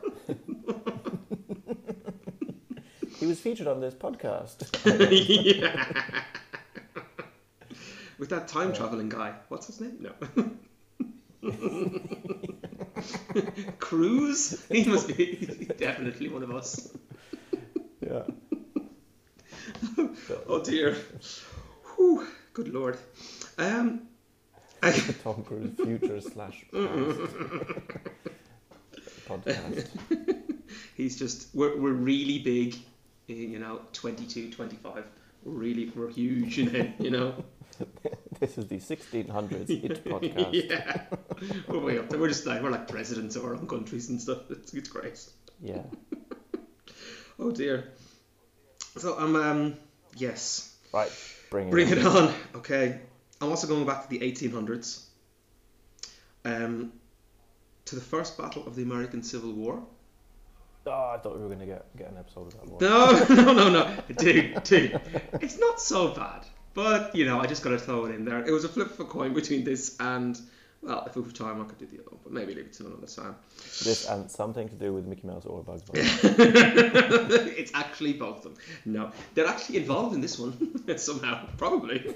He 3.27 3.31
was 3.31 3.41
featured 3.41 3.67
on 3.67 3.81
this 3.81 3.93
podcast. 3.93 4.63
yeah. 5.59 5.85
With 8.17 8.29
that 8.29 8.47
time 8.47 8.71
traveling 8.71 9.09
guy. 9.09 9.33
What's 9.49 9.67
his 9.67 9.81
name? 9.81 10.07
No. 11.43 11.43
Cruise? 13.79 14.65
He 14.71 14.85
must 14.85 15.09
be 15.09 15.67
definitely 15.77 16.29
one 16.29 16.41
of 16.41 16.55
us. 16.55 16.89
yeah. 17.99 18.23
Oh 20.47 20.63
dear. 20.63 20.95
Whew, 21.97 22.25
good 22.53 22.73
lord. 22.73 22.97
Um, 23.57 24.03
I, 24.81 24.91
Tom 25.21 25.43
Cruise 25.43 25.75
future 25.75 26.21
slash 26.21 26.63
past 26.71 27.19
podcast. 29.27 29.89
he's 30.95 31.19
just 31.19 31.53
we're, 31.53 31.77
we're 31.77 31.91
really 31.91 32.39
big 32.39 32.77
you 33.27 33.59
know 33.59 33.81
22 33.93 34.51
25 34.51 35.03
really 35.43 35.91
we're 35.95 36.09
huge 36.09 36.59
in 36.63 36.75
it 36.75 36.91
you 36.99 37.11
know 37.11 37.33
This 38.39 38.57
is 38.59 38.67
the 38.67 38.77
1600s 38.77 39.69
It 39.83 40.03
podcast. 40.05 40.69
yeah 40.69 41.05
we're 41.67 41.79
way 41.79 41.97
up 41.97 42.09
there 42.09 42.19
we're 42.19 42.27
just 42.27 42.45
like 42.45 42.61
we're 42.61 42.69
like 42.71 42.87
presidents 42.87 43.35
of 43.35 43.43
our 43.45 43.55
own 43.55 43.67
countries 43.67 44.09
and 44.09 44.21
stuff 44.21 44.49
it's, 44.49 44.73
it's 44.73 44.89
great 44.89 45.19
Yeah. 45.61 45.81
oh 47.39 47.51
dear 47.51 47.91
so 48.97 49.15
i'm 49.17 49.35
um 49.35 49.75
yes 50.15 50.73
Right. 50.93 51.11
Bring 51.51 51.67
it. 51.67 51.71
bring 51.71 51.91
on. 51.91 51.97
it 51.97 52.05
on 52.05 52.33
okay 52.55 52.99
i'm 53.41 53.49
also 53.49 53.67
going 53.67 53.85
back 53.85 54.03
to 54.03 54.09
the 54.09 54.19
1800s 54.19 55.05
um 56.45 56.91
to 57.85 57.95
the 57.95 58.01
first 58.01 58.37
battle 58.37 58.65
of 58.67 58.75
the 58.75 58.83
american 58.83 59.23
civil 59.23 59.51
war 59.51 59.81
Oh, 60.87 61.13
I 61.13 61.17
thought 61.17 61.35
we 61.35 61.41
were 61.41 61.47
going 61.47 61.59
to 61.59 61.65
get, 61.65 61.97
get 61.97 62.09
an 62.09 62.17
episode 62.17 62.47
of 62.47 62.53
that 62.53 62.67
one. 62.67 62.79
No, 62.81 63.35
no, 63.43 63.53
no, 63.53 63.69
no, 63.69 63.95
dude, 64.17 64.63
dude, 64.63 65.01
it's 65.41 65.59
not 65.59 65.81
so 65.81 66.09
bad. 66.13 66.45
But 66.73 67.15
you 67.15 67.25
know, 67.25 67.39
I 67.39 67.47
just 67.47 67.63
got 67.63 67.71
to 67.71 67.79
throw 67.79 68.05
it 68.05 68.13
in 68.13 68.23
there. 68.23 68.45
It 68.45 68.51
was 68.51 68.63
a 68.63 68.69
flip 68.69 68.91
of 68.91 68.99
a 68.99 69.05
coin 69.05 69.33
between 69.33 69.63
this 69.63 69.97
and 69.99 70.39
well, 70.83 71.03
if 71.07 71.15
we 71.15 71.23
have 71.23 71.33
time, 71.33 71.59
I 71.61 71.65
could 71.65 71.79
do 71.79 71.85
the 71.87 71.99
other 71.99 72.11
one, 72.11 72.19
but 72.23 72.31
maybe 72.31 72.53
leave 72.53 72.65
it 72.67 72.73
to 72.73 72.85
another 72.85 73.07
time. 73.07 73.35
This 73.83 74.07
and 74.07 74.29
something 74.29 74.69
to 74.69 74.75
do 74.75 74.93
with 74.93 75.05
Mickey 75.05 75.27
Mouse 75.27 75.45
or 75.45 75.63
Bugs 75.63 75.81
Bunny. 75.81 76.01
it's 77.57 77.71
actually 77.73 78.13
both 78.13 78.37
of 78.37 78.43
them. 78.43 78.55
No, 78.85 79.11
they're 79.33 79.47
actually 79.47 79.77
involved 79.77 80.13
in 80.15 80.21
this 80.21 80.37
one 80.37 80.87
somehow, 80.97 81.47
probably. 81.57 82.15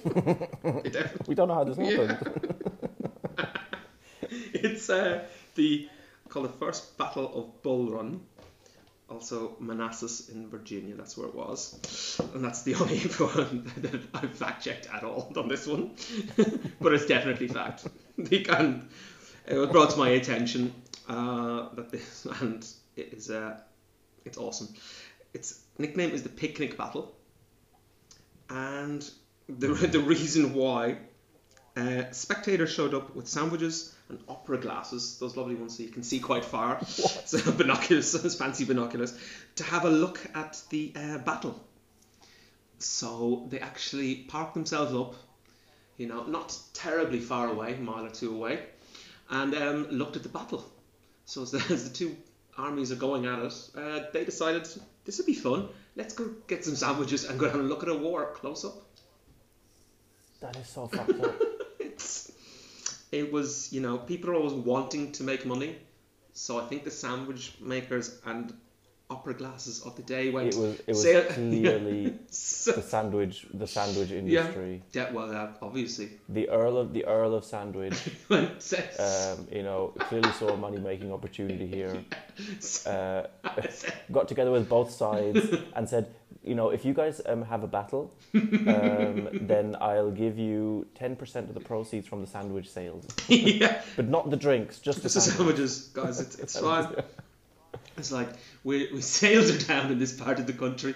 We 1.28 1.36
don't 1.36 1.48
know 1.48 1.56
how 1.56 1.64
this 1.64 1.78
happened. 1.78 2.56
it's 4.54 4.90
uh, 4.90 5.26
the 5.56 5.90
called 6.30 6.46
the 6.46 6.50
first 6.50 6.98
Battle 6.98 7.32
of 7.36 7.62
Bull 7.62 7.92
Run, 7.92 8.22
also 9.12 9.56
Manassas 9.60 10.30
in 10.30 10.50
Virginia. 10.50 10.96
That's 10.96 11.18
where 11.18 11.28
it 11.28 11.36
was, 11.36 12.20
and 12.34 12.44
that's 12.44 12.64
the 12.64 12.76
only 12.82 13.00
one 13.00 13.72
that 13.78 14.02
I've 14.14 14.36
fact 14.36 14.64
checked 14.64 14.88
at 14.92 15.04
all 15.04 15.32
on 15.36 15.48
this 15.48 15.68
one. 15.68 15.92
but 16.82 16.94
it's 16.94 17.06
definitely 17.06 17.48
fact. 17.48 17.88
It 19.48 19.58
was 19.58 19.70
brought 19.70 19.90
to 19.90 19.98
my 19.98 20.10
attention 20.10 20.74
uh, 21.10 21.70
that 21.74 21.92
this 21.92 22.26
and 22.40 22.66
it 22.96 23.14
is 23.14 23.30
uh, 23.32 23.60
it's 24.24 24.38
awesome. 24.38 24.70
Its 25.34 25.60
nickname 25.78 26.12
is 26.12 26.22
the 26.24 26.30
Picnic 26.30 26.78
Battle, 26.78 27.16
and 28.50 29.10
the 29.50 29.68
the 29.68 30.00
reason 30.00 30.54
why 30.54 30.98
uh, 31.76 32.04
spectators 32.12 32.72
showed 32.72 32.94
up 32.94 33.16
with 33.16 33.28
sandwiches 33.28 33.96
and 34.12 34.20
opera 34.28 34.58
glasses, 34.58 35.18
those 35.20 35.38
lovely 35.38 35.56
ones 35.56 35.78
so 35.78 35.84
you 35.84 35.90
can 35.90 36.04
see 36.04 36.20
quite 36.20 36.46
far. 36.46 36.80
So 37.26 37.52
binoculars, 37.52 38.12
those 38.22 38.36
fancy 38.36 38.66
binoculars, 38.66 39.18
to 39.56 39.64
have 39.64 39.86
a 39.86 39.90
look 39.90 40.20
at 40.36 40.62
the 40.70 40.94
uh, 40.96 41.18
battle. 41.20 41.60
So 42.80 43.48
they 43.50 43.60
actually 43.60 44.16
parked 44.16 44.54
themselves 44.54 44.94
up, 44.94 45.16
you 45.98 46.08
know, 46.08 46.24
not 46.26 46.58
terribly 46.74 47.20
far 47.20 47.48
away, 47.48 47.76
a 47.76 47.78
mile 47.78 48.06
or 48.06 48.10
two 48.10 48.36
away, 48.36 48.60
and 49.30 49.56
um, 49.56 49.88
looked 49.92 50.18
at 50.18 50.24
the 50.24 50.30
battle. 50.30 50.66
So 51.26 51.44
as 51.44 51.52
the, 51.52 51.64
as 51.74 51.90
the 51.90 51.96
two 51.96 52.18
armies 52.58 52.92
are 52.92 52.96
going 52.96 53.26
at 53.26 53.40
it, 53.40 53.70
uh, 53.78 54.00
they 54.12 54.26
decided 54.26 54.68
this 55.06 55.18
would 55.18 55.28
be 55.28 55.36
fun. 55.36 55.70
Let's 55.96 56.14
go 56.14 56.30
get 56.48 56.66
some 56.66 56.76
sandwiches 56.76 57.26
and 57.26 57.40
go 57.40 57.48
down 57.48 57.60
and 57.60 57.70
look 57.70 57.84
at 57.84 57.90
a 57.90 57.96
war 57.96 58.34
close 58.34 58.66
up. 58.66 58.76
That 60.42 60.58
is 60.58 60.68
so 60.68 60.88
fucked 60.88 61.22
up. 61.22 61.51
It 63.12 63.32
was 63.32 63.72
you 63.72 63.82
know 63.82 63.98
people 63.98 64.30
are 64.30 64.36
always 64.36 64.54
wanting 64.54 65.12
to 65.14 65.24
make 65.24 65.46
money. 65.46 65.76
So 66.34 66.60
i 66.60 66.66
think 66.68 66.84
the 66.86 66.92
sandwich 66.92 67.56
makers 67.60 68.20
and 68.26 68.54
opera 69.10 69.34
glasses 69.34 69.82
of 69.82 69.96
the 69.98 70.02
day 70.04 70.30
went 70.30 70.54
It 70.54 70.58
was 70.58 70.80
it 70.88 70.96
was 70.96 71.34
clearly 71.34 72.14
so, 72.30 72.72
the 72.72 72.82
sandwich 72.82 73.46
the 73.54 73.68
sandwich 73.68 74.12
industry. 74.12 74.82
yeah 74.94 75.12
well 75.12 75.30
uh, 75.36 75.50
obviously. 75.62 76.10
The 76.30 76.48
Earl 76.50 76.78
of 76.78 76.94
the 76.94 77.04
Earl 77.06 77.36
of 77.36 77.44
Sandwich, 77.44 78.00
um, 78.30 79.48
you 79.52 79.64
know, 79.64 79.94
clearly 80.00 80.32
saw 80.32 80.50
a 80.50 80.58
money 80.58 80.78
making 80.78 81.12
opportunity 81.12 81.68
here. 81.68 82.04
Uh, 82.86 83.28
got 84.12 84.28
together 84.28 84.52
with 84.52 84.68
both 84.68 84.90
sides 84.90 85.40
and 85.76 85.88
said, 85.88 86.08
you 86.44 86.56
know, 86.56 86.70
if 86.72 86.86
you 86.86 86.94
guys 86.94 87.22
um, 87.28 87.44
have 87.44 87.64
a 87.64 87.68
battle, 87.68 88.12
um, 88.36 89.30
then 89.34 89.76
I'll 89.80 90.12
give 90.12 90.40
you 90.40 90.88
ten 90.96 91.16
percent 91.16 91.50
of 91.50 91.54
the 91.54 91.60
proceeds 91.62 92.08
from 92.08 92.22
the 92.22 92.28
sandwich 92.28 92.70
sales, 92.70 93.06
yeah 93.28 93.82
but 93.96 94.08
not 94.08 94.30
the 94.30 94.38
drinks, 94.38 94.80
just 94.80 95.00
the 95.00 95.04
just 95.10 95.16
the 95.16 95.22
sandwich. 95.22 95.58
sandwiches 95.58 95.90
guys 95.94 96.20
it's, 96.20 96.36
it's 96.40 96.60
fine 96.68 96.88
it's 97.98 98.12
like 98.12 98.30
we, 98.64 98.90
we 98.94 99.02
sales 99.02 99.50
are 99.56 99.68
down 99.68 99.92
in 99.92 100.00
this 100.00 100.14
part 100.14 100.40
of 100.40 100.48
the 100.48 100.54
country 100.54 100.96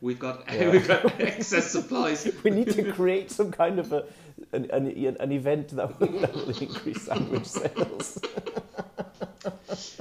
we've 0.00 0.18
got 0.18 0.44
Yeah. 0.52 0.70
we've 0.70 0.86
got 0.86 1.18
excess 1.20 1.70
supplies 1.70 2.30
We 2.42 2.50
need 2.50 2.70
to 2.72 2.92
create 2.92 3.30
some 3.30 3.50
kind 3.52 3.78
of 3.78 3.92
a 3.92 4.04
an, 4.52 4.70
an, 4.70 5.16
an 5.20 5.32
event 5.32 5.68
that 5.76 5.98
will, 5.98 6.20
that 6.20 6.34
will 6.34 6.50
increase 6.50 7.02
sandwich 7.02 7.46
sales. 7.46 8.18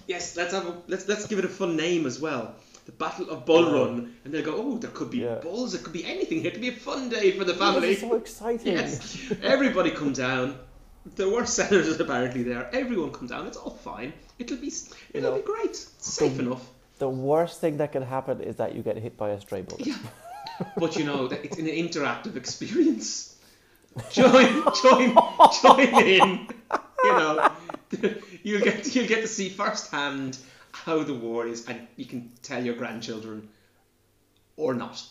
Yes, 0.08 0.36
let's 0.36 0.54
have 0.54 0.68
a, 0.68 0.78
let's 0.88 1.08
let's 1.08 1.28
give 1.28 1.40
it 1.40 1.46
a 1.46 1.50
fun 1.50 1.76
name 1.78 2.06
as 2.06 2.20
well. 2.20 2.56
The 2.94 3.06
Battle 3.06 3.30
of 3.30 3.46
Bull 3.46 3.72
Run, 3.74 4.16
and 4.24 4.34
they'll 4.34 4.46
go, 4.46 4.56
oh, 4.56 4.78
there 4.78 4.92
could 4.92 5.10
be 5.10 5.20
Yeah. 5.20 5.36
bulls, 5.36 5.74
it 5.74 5.84
could 5.84 5.94
be 5.94 6.06
anything. 6.06 6.46
It 6.46 6.54
could 6.54 6.62
be 6.62 6.70
a 6.70 6.74
fun 6.74 7.10
day 7.10 7.32
for 7.32 7.44
the 7.44 7.54
family. 7.54 7.96
so 7.96 8.16
exciting. 8.16 8.74
Yes, 8.74 9.32
everybody 9.42 9.92
come 9.92 10.14
down. 10.14 10.58
There 11.16 11.30
were 11.30 11.46
senators 11.46 12.00
apparently 12.00 12.44
there. 12.44 12.70
Everyone 12.74 13.12
come 13.12 13.28
down. 13.28 13.48
It's 13.48 13.58
all 13.58 13.72
fine. 13.76 14.14
It'll 14.40 14.58
be 14.58 14.72
it'll 15.14 15.32
know, 15.32 15.38
be 15.38 15.44
great. 15.46 15.72
It's 15.72 16.14
safe 16.14 16.40
enough. 16.40 16.70
The 17.00 17.10
worst 17.10 17.60
thing 17.60 17.78
that 17.78 17.92
can 17.92 18.04
happen 18.04 18.42
is 18.42 18.56
that 18.58 18.76
you 18.76 18.84
get 18.84 18.98
hit 18.98 19.18
by 19.18 19.30
a 19.30 19.42
stray 19.42 19.62
bullet. 19.64 19.86
Yeah, 19.88 19.98
but 20.78 20.96
you 20.96 21.04
know 21.04 21.26
it's 21.26 21.58
an 21.58 21.66
interactive 21.68 22.36
experience. 22.36 23.36
Join, 24.12 24.64
join, 24.82 25.16
join 25.62 26.04
in. 26.04 26.48
You 27.04 27.12
know, 27.12 27.52
you'll 28.44 28.62
get 28.62 28.96
you'll 28.96 29.08
get 29.08 29.22
to 29.22 29.28
see 29.28 29.50
firsthand 29.50 30.38
how 30.74 31.04
the 31.04 31.14
war 31.14 31.48
is, 31.48 31.68
and 31.68 31.88
you 31.96 32.06
can 32.06 32.32
tell 32.42 32.64
your 32.64 32.76
grandchildren, 32.76 33.48
or 34.58 34.74
not. 34.74 35.04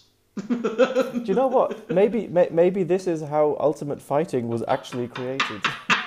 Do 0.48 1.22
you 1.24 1.34
know 1.34 1.48
what? 1.48 1.90
Maybe 1.90 2.26
may, 2.26 2.48
maybe 2.50 2.84
this 2.84 3.06
is 3.06 3.22
how 3.22 3.56
Ultimate 3.60 4.00
Fighting 4.00 4.48
was 4.48 4.64
actually 4.66 5.08
created. 5.08 5.62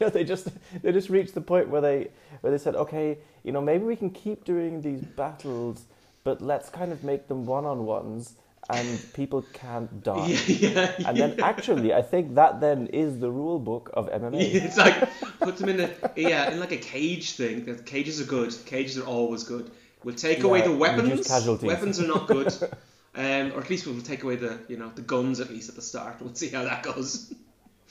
yeah, 0.00 0.08
they 0.08 0.24
just 0.24 0.48
they 0.82 0.92
just 0.92 1.10
reached 1.10 1.34
the 1.34 1.40
point 1.40 1.68
where 1.68 1.80
they 1.80 2.08
where 2.40 2.50
they 2.50 2.58
said, 2.58 2.74
okay, 2.74 3.18
you 3.44 3.52
know, 3.52 3.60
maybe 3.60 3.84
we 3.84 3.96
can 3.96 4.10
keep 4.10 4.44
doing 4.44 4.80
these 4.80 5.00
battles, 5.00 5.84
but 6.24 6.42
let's 6.42 6.70
kind 6.70 6.92
of 6.92 7.04
make 7.04 7.28
them 7.28 7.46
one 7.46 7.64
on 7.64 7.84
ones, 7.84 8.34
and 8.76 9.12
people 9.14 9.44
can't 9.52 10.02
die. 10.10 10.26
Yeah, 10.28 10.70
yeah, 10.70 11.08
And 11.08 11.16
yeah. 11.18 11.26
then 11.28 11.40
actually, 11.40 11.92
I 11.94 12.02
think 12.02 12.34
that 12.36 12.60
then 12.60 12.86
is 12.88 13.18
the 13.20 13.30
rule 13.30 13.58
book 13.58 13.90
of 13.94 14.08
MMA. 14.10 14.40
It's 14.64 14.76
like 14.76 15.08
put 15.40 15.56
them 15.58 15.68
in 15.68 15.80
a 15.80 15.90
yeah 16.16 16.50
in 16.50 16.60
like 16.60 16.72
a 16.72 16.76
cage 16.78 17.32
thing. 17.32 17.64
The 17.64 17.74
cages 17.82 18.20
are 18.20 18.24
good. 18.26 18.54
Cages 18.66 18.98
are 18.98 19.06
always 19.06 19.44
good. 19.44 19.70
We'll 20.04 20.14
take 20.14 20.42
away 20.44 20.62
the 20.62 20.72
weapons. 20.74 21.26
casualties. 21.26 21.66
Weapons 21.68 22.00
are 22.00 22.06
not 22.06 22.26
good. 22.26 22.52
Um, 23.12 23.50
or 23.54 23.60
at 23.60 23.68
least 23.68 23.88
we'll 23.88 24.00
take 24.02 24.22
away 24.22 24.36
the 24.36 24.60
you 24.68 24.76
know 24.76 24.92
the 24.94 25.02
guns 25.02 25.40
at 25.40 25.50
least 25.50 25.68
at 25.68 25.74
the 25.74 25.82
start. 25.82 26.20
We'll 26.20 26.32
see 26.32 26.48
how 26.48 26.62
that 26.62 26.84
goes. 26.84 27.34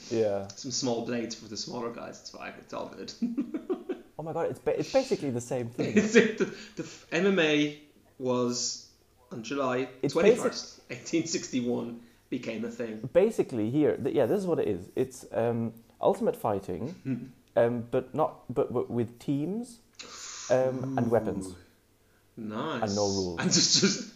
Yeah. 0.09 0.47
Some 0.55 0.71
small 0.71 1.05
blades 1.05 1.35
for 1.35 1.49
the 1.49 1.57
smaller 1.57 1.91
guys. 1.91 2.21
It's 2.21 2.29
fine. 2.29 2.53
It's 2.61 2.73
all 2.73 2.87
good. 2.87 3.11
Oh 4.17 4.23
my 4.23 4.31
god, 4.31 4.49
it's 4.49 4.59
ba- 4.59 4.79
it's 4.79 4.93
basically 4.93 5.29
the 5.29 5.41
same 5.41 5.67
thing. 5.67 5.97
It. 5.97 6.37
The, 6.37 6.45
the 6.77 6.83
MMA 7.11 7.79
was 8.17 8.87
on 9.31 9.43
July 9.43 9.87
It's 10.01 10.13
twenty 10.13 10.29
basic- 10.31 10.43
first, 10.43 10.81
eighteen 10.89 11.25
sixty 11.27 11.59
one. 11.59 12.01
Became 12.29 12.63
a 12.63 12.69
thing. 12.69 13.09
basically 13.11 13.71
here 13.71 13.97
th- 13.97 14.13
yeah 14.15 14.27
this 14.27 14.39
is 14.39 14.45
what 14.45 14.59
it 14.59 14.67
is 14.67 14.81
it's 14.95 15.25
um, 15.33 15.73
ultimate 15.99 16.35
fighting 16.35 16.93
um, 17.55 17.87
but 17.89 18.13
not 18.13 18.43
but, 18.53 18.71
but 18.71 18.87
with 18.91 19.17
teams 19.17 19.79
um, 20.51 20.95
and 20.97 21.09
weapons 21.09 21.55
Nice. 22.37 22.83
And 22.83 22.95
no 22.95 23.05
rules. 23.07 23.39
And 23.41 23.51
just 23.51 23.81
just 23.81 24.13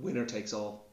winner 0.00 0.24
takes 0.24 0.52
all. 0.54 0.86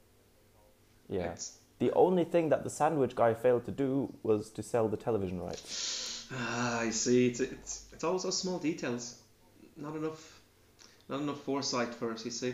yeah 1.10 1.22
It's- 1.32 1.58
the 1.80 1.92
only 1.94 2.24
thing 2.26 2.50
that 2.50 2.64
the 2.66 2.70
sandwich 2.70 3.16
guy 3.16 3.34
failed 3.34 3.64
to 3.66 3.72
do 3.72 4.14
was 4.24 4.50
to 4.52 4.62
sell 4.62 4.88
the 4.90 4.98
television 4.98 5.40
rights 5.42 6.28
Ah, 6.34 6.80
I 6.82 6.90
see. 6.92 7.28
It's 7.28 7.40
it's 7.40 7.86
it's 7.94 8.04
always 8.04 8.24
those 8.24 8.38
small 8.38 8.58
details. 8.60 9.20
Not 9.78 9.96
enough, 9.96 10.42
not 11.10 11.22
enough 11.22 11.42
foresight 11.44 11.94
for 11.96 12.12
it. 12.12 12.24
You 12.26 12.32
see, 12.32 12.54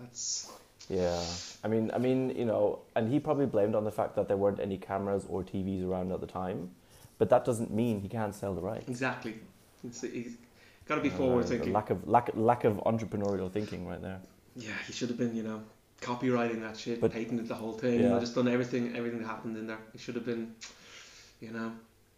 that's 0.00 0.50
yeah 0.88 1.20
i 1.64 1.68
mean 1.68 1.90
i 1.94 1.98
mean 1.98 2.30
you 2.36 2.44
know 2.44 2.80
and 2.96 3.10
he 3.10 3.18
probably 3.18 3.46
blamed 3.46 3.74
on 3.74 3.84
the 3.84 3.90
fact 3.90 4.14
that 4.16 4.28
there 4.28 4.36
weren't 4.36 4.60
any 4.60 4.76
cameras 4.76 5.24
or 5.28 5.42
tvs 5.42 5.86
around 5.88 6.12
at 6.12 6.20
the 6.20 6.26
time 6.26 6.70
but 7.18 7.28
that 7.30 7.44
doesn't 7.44 7.72
mean 7.72 8.00
he 8.00 8.08
can't 8.08 8.34
sell 8.34 8.54
the 8.54 8.60
rights 8.60 8.88
exactly. 8.88 9.34
It's, 9.86 10.00
he's 10.00 10.36
got 10.86 10.96
to 10.96 11.00
be 11.02 11.10
Uh, 11.10 11.16
forward 11.16 11.46
thinking. 11.46 11.72
lack 11.72 11.90
of 11.90 12.06
lack, 12.08 12.30
lack 12.34 12.64
of 12.64 12.76
entrepreneurial 12.84 13.50
thinking 13.50 13.86
right 13.86 14.00
there 14.02 14.20
Yeah, 14.56 14.70
he 14.86 14.92
should 14.92 15.08
have 15.10 15.18
been, 15.18 15.34
you 15.36 15.42
know, 15.42 15.60
copywriting 16.00 16.60
that 16.66 16.76
shit, 16.76 17.00
But- 17.00 17.12
patented 17.12 17.48
the 17.48 17.54
whole 17.54 17.72
thing, 17.72 18.00
Yeah. 18.00 18.14
or 18.16 18.20
just 18.20 18.34
done 18.34 18.48
everything, 18.48 18.94
everything 18.96 19.20
that 19.22 19.26
happened 19.26 19.56
in 19.56 19.66
there. 19.66 19.78
He 19.92 19.98
should 19.98 20.14
have 20.14 20.24
been, 20.24 20.54
you 21.40 21.50
know, 21.56 21.72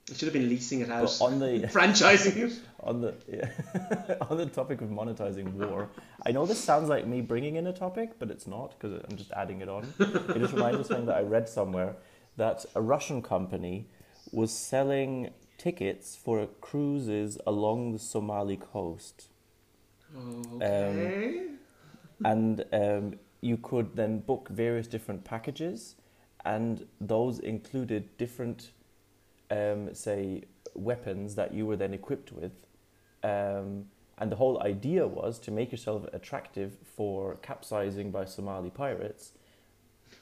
he 0.09 0.15
should 0.15 0.27
have 0.27 0.33
been 0.33 0.49
leasing 0.49 0.81
it 0.81 0.91
out, 0.91 1.03
but 1.03 1.25
on 1.25 1.39
the 1.39 1.69
franchising 1.73 2.37
it. 2.37 2.53
on 2.81 3.01
the 3.01 3.15
yeah, 3.29 4.17
on 4.31 4.37
the 4.37 4.47
topic 4.47 4.81
of 4.81 4.89
monetizing 4.89 5.53
war, 5.53 5.89
I 6.25 6.31
know 6.33 6.47
this 6.47 6.63
sounds 6.63 6.89
like 6.89 7.07
me 7.07 7.21
bringing 7.21 7.57
in 7.57 7.67
a 7.67 7.73
topic, 7.73 8.19
but 8.19 8.31
it's 8.31 8.47
not 8.47 8.75
because 8.79 9.03
I'm 9.09 9.17
just 9.17 9.33
adding 9.33 9.61
it 9.61 9.69
on. 9.69 9.93
It 9.99 10.39
just 10.39 10.53
reminds 10.55 10.77
me 10.77 10.81
of 10.81 10.87
something 10.87 11.07
that 11.07 11.17
I 11.17 11.23
read 11.23 11.49
somewhere 11.49 11.97
that 12.37 12.65
a 12.75 12.81
Russian 12.81 13.23
company 13.23 13.89
was 14.33 14.53
selling 14.53 15.31
tickets 15.59 16.17
for 16.17 16.47
cruises 16.61 17.39
along 17.47 17.93
the 17.93 17.99
Somali 17.99 18.57
coast, 18.59 19.29
Okay. 20.55 21.47
and 22.25 22.65
um, 22.73 23.15
you 23.41 23.57
could 23.57 23.97
then 23.97 24.21
book 24.21 24.49
various 24.51 24.87
different 24.87 25.25
packages, 25.25 25.97
and 26.45 26.87
those 27.01 27.39
included 27.39 28.17
different, 28.19 28.71
um, 29.51 29.95
say, 29.95 30.45
weapons 30.75 31.35
that 31.37 31.55
you 31.55 31.67
were 31.67 31.77
then 31.77 31.95
equipped 31.95 32.33
with. 32.33 32.53
Um, 33.23 33.87
and 34.19 34.33
the 34.33 34.37
whole 34.37 34.63
idea 34.63 35.07
was 35.07 35.39
to 35.41 35.51
make 35.51 35.71
yourself 35.71 36.07
attractive 36.13 36.77
for 36.97 37.37
capsizing 37.37 38.11
by 38.11 38.25
Somali 38.25 38.71
pirates, 38.71 39.33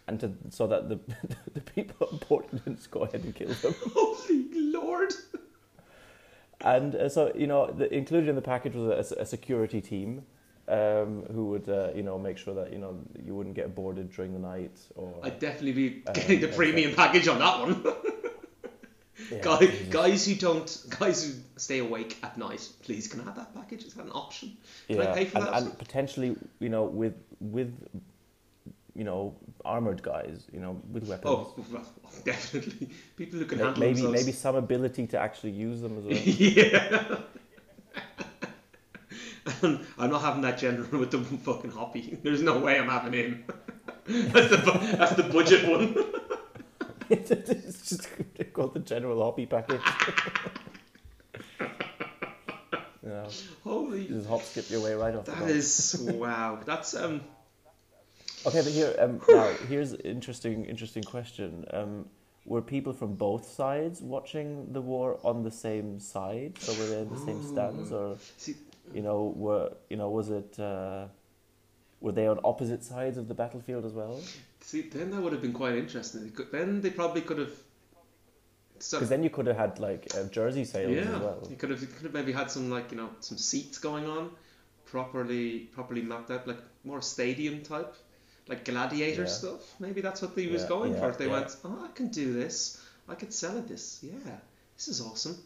and 0.08 0.18
to 0.20 0.32
so 0.50 0.66
that 0.66 0.88
the 0.88 0.98
the 1.54 1.60
people 1.60 2.08
on 2.10 2.18
board 2.28 2.46
didn't 2.50 2.76
just 2.76 2.90
go 2.90 3.00
ahead 3.00 3.22
and 3.22 3.34
kill 3.34 3.48
them. 3.48 3.74
Holy 3.94 4.48
Lord! 4.52 5.12
And 6.60 6.94
uh, 6.96 7.08
so 7.08 7.32
you 7.37 7.46
know, 7.46 7.70
the, 7.70 7.92
included 7.94 8.28
in 8.28 8.34
the 8.34 8.42
package 8.42 8.74
was 8.74 9.12
a, 9.12 9.20
a 9.20 9.26
security 9.26 9.80
team 9.80 10.24
um, 10.68 11.24
who 11.32 11.46
would 11.46 11.68
uh, 11.68 11.90
you 11.94 12.02
know 12.02 12.18
make 12.18 12.38
sure 12.38 12.54
that 12.54 12.72
you 12.72 12.78
know 12.78 12.98
you 13.24 13.34
wouldn't 13.34 13.54
get 13.54 13.74
boarded 13.76 14.12
during 14.12 14.32
the 14.32 14.40
night 14.40 14.76
or 14.96 15.14
I'd 15.22 15.38
definitely 15.38 15.72
be 15.72 16.02
Um, 16.06 16.14
getting 16.14 16.40
the 16.40 16.48
premium 16.48 16.94
package 16.94 17.28
on 17.28 17.38
that 17.38 17.60
one. 17.60 17.84
Yeah, 19.30 19.38
Guy, 19.38 19.58
Jesus. 19.58 19.88
guys 19.88 20.26
who 20.26 20.34
don't, 20.34 20.84
guys 20.98 21.24
who 21.24 21.32
stay 21.56 21.78
awake 21.78 22.18
at 22.22 22.37
night, 22.37 22.68
please 22.82 23.08
can 23.08 23.20
I 23.20 23.24
have 23.24 23.37
that 23.37 23.54
package? 23.54 23.84
Is 23.84 23.94
that 23.94 24.04
an 24.06 24.12
option? 24.12 24.56
Can 24.88 25.00
I 25.00 25.14
pay 25.14 25.24
for 25.26 25.38
and, 25.38 25.46
that? 25.46 25.62
and 25.62 25.78
potentially 25.78 26.37
you 26.60 26.68
know 26.68 26.84
with 26.84 27.14
with 27.40 27.72
you 28.94 29.04
know 29.04 29.34
armored 29.64 30.02
guys, 30.02 30.44
you 30.52 30.60
know 30.60 30.80
with 30.92 31.04
weapons. 31.08 31.26
Oh, 31.34 31.54
well, 31.72 31.84
definitely. 32.24 32.90
People 33.16 33.38
who 33.38 33.46
can 33.46 33.58
Ma- 33.58 33.64
handle 33.66 33.80
maybe 33.80 33.94
themselves. 33.94 34.20
maybe 34.20 34.32
some 34.32 34.56
ability 34.56 35.06
to 35.08 35.18
actually 35.18 35.52
use 35.52 35.80
them 35.80 35.98
as 35.98 36.04
well. 36.04 36.14
yeah. 36.24 37.18
And 39.62 39.80
I'm 39.98 40.10
not 40.10 40.22
having 40.22 40.42
that 40.42 40.58
general 40.58 40.87
with 41.00 41.10
the 41.10 41.18
fucking 41.18 41.70
hoppy. 41.70 42.18
There's 42.22 42.42
no 42.42 42.58
way 42.58 42.78
I'm 42.78 42.88
having 42.88 43.12
him. 43.12 43.44
that's 44.06 44.48
the 44.50 44.96
that's 44.98 45.12
the 45.14 45.22
budget 45.24 45.68
one. 45.68 45.96
it's 47.10 47.88
just 47.88 48.08
called 48.54 48.72
the 48.74 48.80
general 48.80 49.22
Hoppy 49.22 49.46
package. 49.46 49.80
you 51.60 53.08
know, 53.08 53.28
Holy, 53.62 54.02
you 54.02 54.08
just 54.08 54.28
hop 54.28 54.42
skip 54.42 54.70
your 54.70 54.80
way 54.80 54.94
right 54.94 55.14
off. 55.14 55.26
that 55.26 55.50
is 55.50 55.96
wow. 56.00 56.60
That's 56.64 56.94
um. 56.94 57.20
Okay, 58.46 58.60
but 58.62 58.72
here 58.72 58.94
um, 58.98 59.20
now 59.28 59.52
here's 59.68 59.92
an 59.92 60.00
interesting 60.00 60.64
interesting 60.64 61.02
question. 61.02 61.64
Um, 61.72 62.06
were 62.46 62.60
people 62.62 62.92
from 62.92 63.14
both 63.14 63.46
sides 63.46 64.02
watching 64.02 64.72
the 64.72 64.80
war 64.80 65.18
on 65.24 65.42
the 65.42 65.50
same 65.50 65.98
side? 65.98 66.58
So 66.58 66.72
were 66.78 66.86
they 66.86 67.00
in 67.00 67.08
the 67.10 67.18
same 67.18 67.42
stands, 67.42 67.90
or 67.90 68.18
See, 68.36 68.54
you 68.92 69.02
know 69.02 69.32
were 69.34 69.72
you 69.88 69.96
know 69.96 70.10
was 70.10 70.30
it 70.30 70.58
uh, 70.60 71.06
were 72.00 72.12
they 72.12 72.26
on 72.26 72.38
opposite 72.44 72.84
sides 72.84 73.16
of 73.16 73.28
the 73.28 73.34
battlefield 73.34 73.84
as 73.86 73.92
well? 73.92 74.20
see, 74.60 74.82
then 74.82 75.10
that 75.10 75.20
would 75.20 75.32
have 75.32 75.42
been 75.42 75.52
quite 75.52 75.74
interesting. 75.76 76.32
Then 76.52 76.80
they 76.80 76.90
probably 76.90 77.22
could 77.22 77.38
have. 77.38 77.52
So, 78.84 78.98
Because 78.98 79.08
then 79.08 79.22
you 79.22 79.30
could 79.30 79.46
have 79.46 79.56
had 79.56 79.78
like 79.78 80.02
uh, 80.14 80.24
jersey 80.24 80.64
sales 80.64 80.92
yeah, 80.92 81.14
as 81.16 81.20
well. 81.22 81.38
you 81.48 81.56
could 81.56 81.70
have 81.70 81.80
you 81.80 81.86
could 81.86 82.02
have 82.02 82.12
maybe 82.12 82.32
had 82.32 82.50
some 82.50 82.68
like 82.68 82.90
you 82.92 82.98
know 82.98 83.08
some 83.20 83.38
seats 83.38 83.78
going 83.78 84.06
on, 84.06 84.30
properly 84.84 85.60
properly 85.76 86.02
mapped 86.02 86.30
out 86.30 86.46
like 86.46 86.58
more 86.84 87.00
stadium 87.00 87.62
type, 87.62 87.94
like 88.46 88.64
gladiator 88.66 89.22
Yeah. 89.22 89.38
stuff. 89.40 89.62
Maybe 89.80 90.02
that's 90.02 90.20
what 90.20 90.36
they 90.36 90.48
was 90.48 90.64
going 90.64 90.92
yeah, 90.92 91.00
for. 91.00 91.12
They 91.12 91.26
yeah. 91.26 91.32
went, 91.40 91.56
oh, 91.64 91.78
I 91.88 91.92
can 91.98 92.08
do 92.08 92.34
this. 92.34 92.56
I 93.08 93.14
could 93.14 93.32
sell 93.32 93.56
it 93.56 93.68
this. 93.68 94.00
Yeah, 94.02 94.36
this 94.76 94.88
is 94.88 95.00
awesome. 95.00 95.36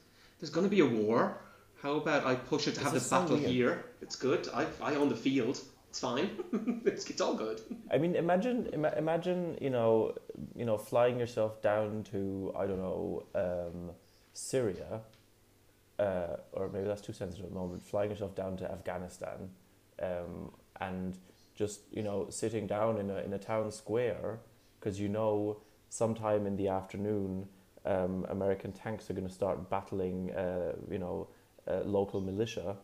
There's 0.40 0.51
going 0.51 0.66
to 0.66 0.70
be 0.70 0.81
a 0.81 0.87
war. 1.05 1.40
How 1.83 1.92
about 1.92 2.27
I 2.27 2.35
push 2.35 2.66
it 2.66 2.74
to 2.74 2.81
This 2.81 2.92
have 2.92 2.94
the 3.05 3.09
battle 3.11 3.37
here? 3.37 3.85
It's 4.03 4.16
good. 4.16 4.48
I 4.53 4.66
I 4.83 4.96
own 4.96 5.09
the 5.11 5.20
field. 5.29 5.61
It's 5.90 6.01
fine. 6.01 6.31
it's, 6.85 7.09
it's 7.09 7.20
all 7.20 7.35
good. 7.35 7.61
I 7.90 7.98
mean, 7.98 8.14
imagine, 8.14 8.68
ima- 8.72 8.94
imagine, 8.96 9.57
you 9.61 9.70
know, 9.70 10.14
you 10.55 10.64
know, 10.64 10.77
flying 10.77 11.18
yourself 11.18 11.62
down 11.62 12.05
to 12.12 12.53
I 12.57 12.66
don't 12.66 12.79
know, 12.79 13.24
um, 13.35 13.90
Syria, 14.33 15.01
uh, 15.98 16.37
or 16.53 16.68
maybe 16.68 16.87
that's 16.87 17.01
too 17.01 17.12
sensitive 17.12 17.46
at 17.46 17.51
the 17.53 17.59
moment. 17.59 17.83
Flying 17.83 18.11
yourself 18.11 18.35
down 18.35 18.57
to 18.59 18.70
Afghanistan, 18.70 19.51
um, 20.03 20.53
and 20.81 21.16
just 21.55 21.81
you 21.90 22.03
know 22.03 22.27
sitting 22.31 22.66
down 22.66 22.98
in 22.98 23.11
a 23.11 23.16
in 23.18 23.33
a 23.33 23.38
town 23.38 23.72
square 23.72 24.40
because 24.79 25.01
you 25.01 25.09
know 25.09 25.61
sometime 25.88 26.46
in 26.46 26.57
the 26.57 26.68
afternoon, 26.68 27.48
um, 27.85 28.27
American 28.29 28.72
tanks 28.72 29.11
are 29.11 29.14
going 29.14 29.27
to 29.27 29.33
start 29.33 29.70
battling, 29.70 30.31
uh, 30.35 30.72
you 30.90 30.98
know, 30.98 31.29
uh, 31.66 31.81
local 31.85 32.20
militia. 32.20 32.77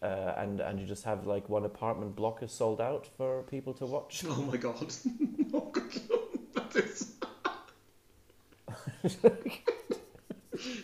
Uh, 0.00 0.32
and 0.36 0.60
and 0.60 0.78
you 0.78 0.86
just 0.86 1.04
have 1.04 1.26
like 1.26 1.48
one 1.48 1.64
apartment 1.64 2.14
block 2.14 2.42
is 2.42 2.52
sold 2.52 2.80
out 2.80 3.08
for 3.16 3.42
people 3.44 3.74
to 3.74 3.86
watch. 3.86 4.24
Oh 4.28 4.42
my 4.42 4.56
god. 4.56 4.76
oh 5.54 5.70
god. 5.72 5.84
That 6.54 6.76
is. 6.76 7.14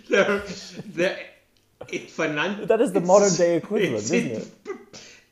they're, 0.08 0.42
they're, 0.86 1.18
it 1.88 2.08
finan- 2.08 2.66
That 2.68 2.80
is 2.80 2.92
the 2.92 3.00
modern 3.00 3.34
day 3.34 3.56
equivalent, 3.56 4.04
isn't 4.04 4.26
it? 4.32 4.48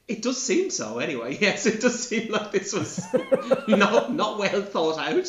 It 0.09 0.23
does 0.23 0.43
seem 0.43 0.71
so, 0.71 0.99
anyway. 0.99 1.39
Yes, 1.41 1.67
it 1.67 1.81
does 1.81 2.09
seem 2.09 2.31
like 2.33 2.51
this 2.53 2.73
was 2.73 3.05
not 3.69 4.13
not 4.13 4.39
well 4.39 4.63
thought 4.63 4.99
out, 4.99 5.29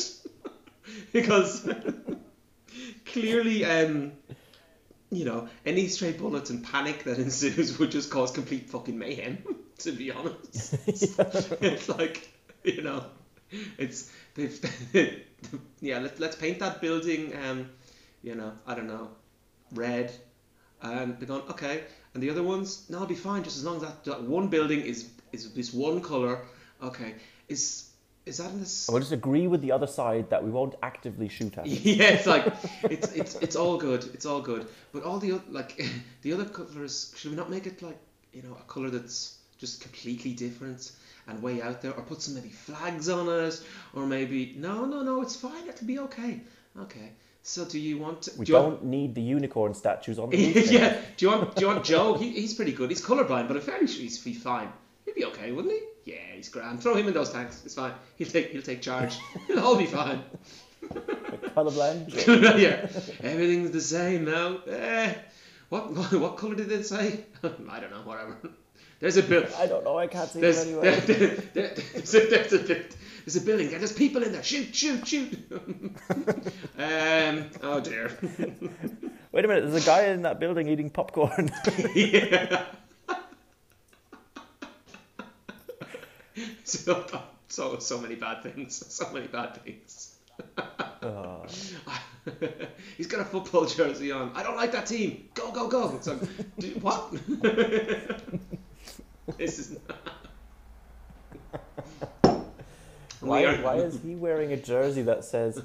because 1.12 1.68
clearly, 3.06 3.64
um, 3.64 4.12
you 5.14 5.24
know, 5.24 5.48
any 5.64 5.88
stray 5.88 6.12
bullets 6.12 6.50
and 6.50 6.64
panic 6.64 7.04
that 7.04 7.18
ensues 7.26 7.78
would 7.78 7.90
just 7.90 8.10
cause 8.10 8.30
complete 8.30 8.70
fucking 8.70 8.98
mayhem. 8.98 9.38
To 9.78 9.90
be 9.90 10.12
honest, 10.12 10.74
it's 10.86 11.88
like 11.88 12.28
you 12.62 12.80
know, 12.82 13.06
it's 13.76 14.08
they've 14.34 14.56
yeah. 15.80 15.98
Let, 15.98 16.20
let's 16.20 16.36
paint 16.36 16.60
that 16.60 16.80
building. 16.80 17.32
Um, 17.36 17.70
you 18.22 18.36
know, 18.36 18.52
I 18.68 18.76
don't 18.76 18.86
know, 18.86 19.08
red, 19.72 20.12
and 20.80 21.18
they're 21.18 21.26
going 21.26 21.42
okay. 21.50 21.82
And 22.14 22.22
the 22.22 22.30
other 22.30 22.44
ones, 22.44 22.86
no, 22.88 22.98
it'll 22.98 23.08
be 23.08 23.16
fine. 23.16 23.42
Just 23.42 23.56
as 23.56 23.64
long 23.64 23.76
as 23.76 23.82
that, 23.82 24.04
that 24.04 24.22
one 24.22 24.46
building 24.46 24.80
is 24.82 25.10
is 25.32 25.52
this 25.54 25.74
one 25.74 26.00
color. 26.00 26.38
Okay, 26.80 27.16
is 27.48 27.83
is 28.26 28.38
that 28.38 28.50
in 28.52 28.60
this? 28.60 28.88
We'll 28.90 29.00
just 29.00 29.12
agree 29.12 29.46
with 29.46 29.60
the 29.60 29.72
other 29.72 29.86
side 29.86 30.30
that 30.30 30.42
we 30.42 30.50
won't 30.50 30.74
actively 30.82 31.28
shoot 31.28 31.56
at 31.58 31.66
yeah, 31.66 32.04
it's 32.10 32.26
like 32.26 32.46
it's 32.84 33.12
it's 33.12 33.34
it's 33.36 33.56
all 33.56 33.76
good. 33.76 34.04
It's 34.14 34.26
all 34.26 34.40
good. 34.40 34.66
But 34.92 35.02
all 35.04 35.18
the 35.18 35.32
oth- 35.32 35.48
like 35.50 35.84
the 36.22 36.32
other 36.32 36.44
colors, 36.46 37.12
should 37.16 37.30
we 37.32 37.36
not 37.36 37.50
make 37.50 37.66
it 37.66 37.82
like 37.82 37.98
you 38.32 38.42
know 38.42 38.56
a 38.58 38.62
color 38.72 38.90
that's 38.90 39.38
just 39.58 39.80
completely 39.82 40.32
different 40.32 40.92
and 41.26 41.42
way 41.42 41.62
out 41.62 41.80
there, 41.80 41.92
or 41.92 42.02
put 42.02 42.20
some 42.20 42.34
maybe 42.34 42.50
flags 42.50 43.08
on 43.08 43.28
it, 43.28 43.60
or 43.94 44.04
maybe 44.06 44.54
no, 44.58 44.84
no, 44.84 45.02
no, 45.02 45.22
it's 45.22 45.36
fine. 45.36 45.66
It'll 45.68 45.86
be 45.86 45.98
okay. 46.00 46.40
Okay. 46.80 47.12
So 47.46 47.64
do 47.66 47.78
you 47.78 47.98
want? 47.98 48.22
To, 48.22 48.30
We 48.38 48.46
do 48.46 48.52
you 48.52 48.58
want- 48.58 48.80
don't 48.80 48.84
need 48.86 49.14
the 49.14 49.20
unicorn 49.22 49.74
statues 49.74 50.18
on 50.18 50.30
the 50.30 50.36
roof. 50.54 50.70
yeah. 50.70 50.98
Do 51.18 51.26
you 51.26 51.30
want? 51.30 51.54
Do 51.56 51.60
you 51.60 51.66
want 51.68 51.84
Joe? 51.84 52.14
He, 52.14 52.30
he's 52.30 52.54
pretty 52.54 52.72
good. 52.72 52.88
He's 52.90 53.04
colorblind, 53.04 53.48
but 53.48 53.56
I'm 53.58 53.62
fairly 53.62 53.86
sure 53.86 54.02
he's 54.02 54.18
fine. 54.42 54.72
He'd 55.04 55.14
be 55.14 55.26
okay, 55.26 55.52
wouldn't 55.52 55.74
he? 55.74 55.80
Yeah, 56.04 56.14
he's 56.34 56.48
grand. 56.50 56.82
Throw 56.82 56.94
him 56.94 57.08
in 57.08 57.14
those 57.14 57.30
tanks. 57.30 57.62
It's 57.64 57.74
fine. 57.74 57.92
He'll 58.16 58.28
take 58.28 58.50
he'll 58.50 58.62
take 58.62 58.82
charge. 58.82 59.16
It'll 59.48 59.64
all 59.64 59.76
be 59.76 59.86
fine. 59.86 60.22
Colorblind. 60.84 62.12
yeah. 62.58 62.86
Everything's 63.22 63.70
the 63.70 63.80
same 63.80 64.24
now. 64.26 64.58
Eh. 64.66 65.14
What, 65.70 65.92
what 65.92 66.12
what 66.12 66.36
color 66.36 66.54
did 66.56 66.68
they 66.68 66.82
say? 66.82 67.20
I 67.42 67.48
don't 67.80 67.90
know. 67.90 68.02
Whatever. 68.04 68.36
There's 69.00 69.16
a 69.16 69.22
bill. 69.22 69.44
I 69.58 69.66
don't 69.66 69.84
know. 69.84 69.98
I 69.98 70.06
can't 70.06 70.30
see 70.30 70.40
There's, 70.40 70.58
it 70.64 70.68
anyway. 70.68 71.00
there- 71.00 71.28
there- 71.52 71.74
there's, 71.94 72.14
a, 72.14 72.20
there's, 72.28 72.52
a, 72.52 72.58
there's 72.58 73.36
a 73.36 73.40
building. 73.40 73.70
There's 73.70 73.92
people 73.92 74.22
in 74.22 74.32
there. 74.32 74.42
Shoot! 74.42 74.74
Shoot! 74.74 75.06
Shoot! 75.06 75.38
um. 76.78 77.50
Oh 77.62 77.80
dear. 77.82 78.10
Wait 79.32 79.44
a 79.44 79.48
minute. 79.48 79.68
There's 79.70 79.82
a 79.82 79.86
guy 79.86 80.04
in 80.06 80.22
that 80.22 80.38
building 80.38 80.68
eating 80.68 80.90
popcorn. 80.90 81.50
yeah. 81.94 82.64
so, 86.84 87.04
so 87.48 87.78
so 87.78 87.98
many 88.00 88.14
bad 88.14 88.42
things. 88.42 88.82
So 88.88 89.12
many 89.12 89.26
bad 89.26 89.62
things. 89.62 90.16
Oh. 91.02 91.44
He's 92.96 93.06
got 93.06 93.20
a 93.20 93.24
football 93.24 93.66
jersey 93.66 94.10
on. 94.10 94.32
I 94.34 94.42
don't 94.42 94.56
like 94.56 94.72
that 94.72 94.86
team. 94.86 95.28
Go 95.34 95.52
go 95.52 95.68
go. 95.68 95.94
It's 95.96 96.06
like, 96.08 96.20
"Do- 96.58 96.78
what? 96.80 97.12
this 99.38 99.58
is. 99.58 99.76
Why, 103.20 103.44
are- 103.44 103.56
why 103.62 103.76
is 103.76 103.98
he 104.02 104.14
wearing 104.14 104.52
a 104.52 104.56
jersey 104.56 105.02
that 105.02 105.24
says 105.24 105.62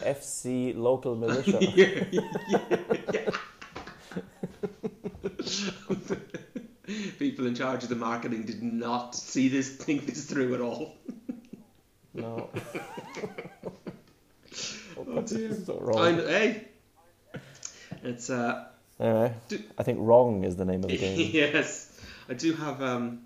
FC 0.00 0.76
local 0.76 1.14
militia? 1.14 1.58
yeah, 1.60 2.04
yeah, 2.10 2.22
yeah. 3.12 3.17
People 7.38 7.50
in 7.50 7.54
charge 7.54 7.84
of 7.84 7.88
the 7.88 7.94
marketing 7.94 8.42
did 8.42 8.64
not 8.64 9.14
see 9.14 9.48
this, 9.48 9.68
think 9.68 10.06
this 10.06 10.24
through 10.24 10.56
at 10.56 10.60
all. 10.60 10.96
No. 12.12 12.50
Oh 14.98 15.22
dear. 15.22 15.54
so 15.54 15.78
wrong. 15.78 15.98
I, 16.00 16.12
hey, 16.26 16.68
it's 18.02 18.28
uh, 18.30 18.66
Anyway, 18.98 19.32
Do- 19.48 19.62
I 19.78 19.84
think 19.84 19.98
wrong 20.00 20.42
is 20.42 20.56
the 20.56 20.64
name 20.64 20.82
of 20.82 20.90
the 20.90 20.96
game. 20.98 21.30
yes, 21.32 21.96
I 22.28 22.34
do 22.34 22.52
have 22.54 22.82
um, 22.82 23.20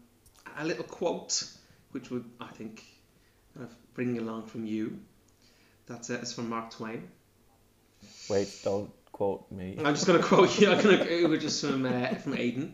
a 0.59 0.66
little 0.66 0.85
quote, 0.85 1.42
which 1.92 2.11
would 2.11 2.27
I 2.38 2.48
think 2.48 2.85
kind 3.55 3.66
of 3.66 3.94
bring 3.94 4.18
along 4.18 4.46
from 4.48 4.66
you. 4.66 4.98
That's 5.87 6.11
it. 6.11 6.20
It's 6.20 6.35
from 6.35 6.51
Mark 6.51 6.70
Twain. 6.72 7.09
Wait, 8.29 8.55
don't 8.62 8.90
quote 9.12 9.51
me. 9.51 9.79
I'm 9.83 9.94
just 9.94 10.07
going 10.07 10.20
to 10.20 10.27
quote 10.27 10.61
you. 10.61 10.70
I'm 10.70 10.83
going 10.83 10.98
to 10.98 11.22
it 11.22 11.29
was 11.31 11.40
just 11.40 11.64
from 11.64 11.87
uh, 11.87 12.09
from 12.16 12.35
Aiden. 12.37 12.72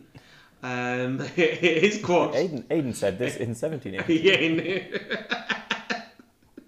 Um, 0.61 1.19
his 1.35 2.03
quote. 2.03 2.33
Aiden, 2.33 2.63
Aiden 2.65 2.93
said 2.95 3.17
this 3.17 3.37
in 3.37 3.49
1780. 3.49 4.13
yeah, 4.23 4.99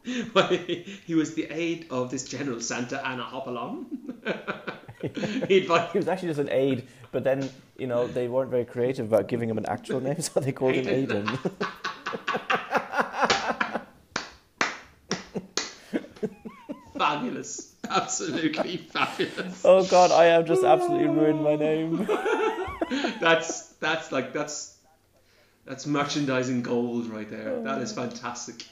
Well, 0.33 0.47
he 0.47 1.13
was 1.13 1.35
the 1.35 1.47
aide 1.51 1.85
of 1.91 2.09
this 2.09 2.23
General 2.27 2.59
Santa 2.59 3.05
Anna 3.05 3.23
Hopalong. 3.23 3.85
he 5.47 5.67
was 5.67 6.07
actually 6.07 6.29
just 6.29 6.39
an 6.39 6.49
aide, 6.49 6.87
but 7.11 7.23
then, 7.23 7.47
you 7.77 7.85
know, 7.85 8.07
they 8.07 8.27
weren't 8.27 8.49
very 8.49 8.65
creative 8.65 9.05
about 9.05 9.27
giving 9.27 9.47
him 9.47 9.59
an 9.59 9.65
actual 9.67 10.01
name, 10.01 10.19
so 10.21 10.39
they 10.39 10.51
called 10.51 10.73
him 10.73 10.85
Aiden. 10.85 11.25
Aiden. 11.27 11.71
fabulous, 16.97 17.75
absolutely 17.89 18.77
fabulous. 18.77 19.61
oh 19.65 19.85
god, 19.85 20.11
I 20.11 20.25
have 20.25 20.45
just 20.45 20.63
absolutely 20.63 21.07
ruined 21.07 21.43
my 21.43 21.55
name. 21.55 22.07
That's 23.19 23.67
that's 23.73 24.11
like 24.11 24.33
that's 24.33 24.77
that's 25.65 25.85
merchandising 25.85 26.63
gold 26.63 27.07
right 27.07 27.29
there. 27.29 27.49
Oh. 27.49 27.63
That 27.63 27.81
is 27.81 27.93
fantastic. 27.93 28.65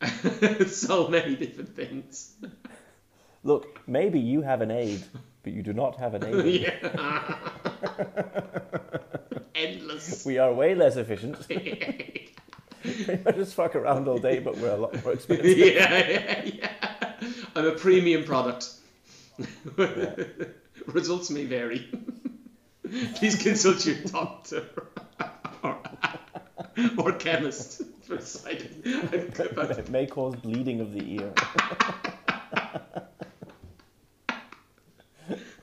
so 0.68 1.08
many 1.08 1.36
different 1.36 1.76
things. 1.76 2.34
Look, 3.42 3.80
maybe 3.86 4.18
you 4.18 4.42
have 4.42 4.60
an 4.60 4.70
aide, 4.70 5.04
but 5.42 5.52
you 5.52 5.62
do 5.62 5.72
not 5.72 5.96
have 5.96 6.14
an 6.14 6.24
aide. 6.24 6.72
Yeah. 6.82 7.34
Endless. 9.54 10.24
We 10.24 10.38
are 10.38 10.52
way 10.52 10.74
less 10.74 10.96
efficient. 10.96 11.46
we 11.48 12.32
just 13.34 13.54
fuck 13.54 13.76
around 13.76 14.08
all 14.08 14.18
day, 14.18 14.38
but 14.38 14.56
we're 14.56 14.72
a 14.72 14.76
lot 14.76 15.04
more 15.04 15.12
expensive. 15.12 15.58
yeah, 15.58 16.08
yeah, 16.08 16.44
yeah. 16.44 17.12
I'm 17.54 17.66
a 17.66 17.72
premium 17.72 18.24
product. 18.24 18.70
Results 20.86 21.30
may 21.30 21.44
vary. 21.44 21.88
Please 23.14 23.36
consult 23.36 23.86
your 23.86 23.96
doctor 23.96 24.64
or, 25.62 25.78
or 26.98 27.12
chemist 27.12 27.82
for 28.02 28.20
side. 28.20 28.68
It 28.84 29.90
may 29.90 30.06
cause 30.06 30.34
bleeding 30.36 30.80
of 30.80 30.92
the 30.92 31.14
ear. 31.14 31.32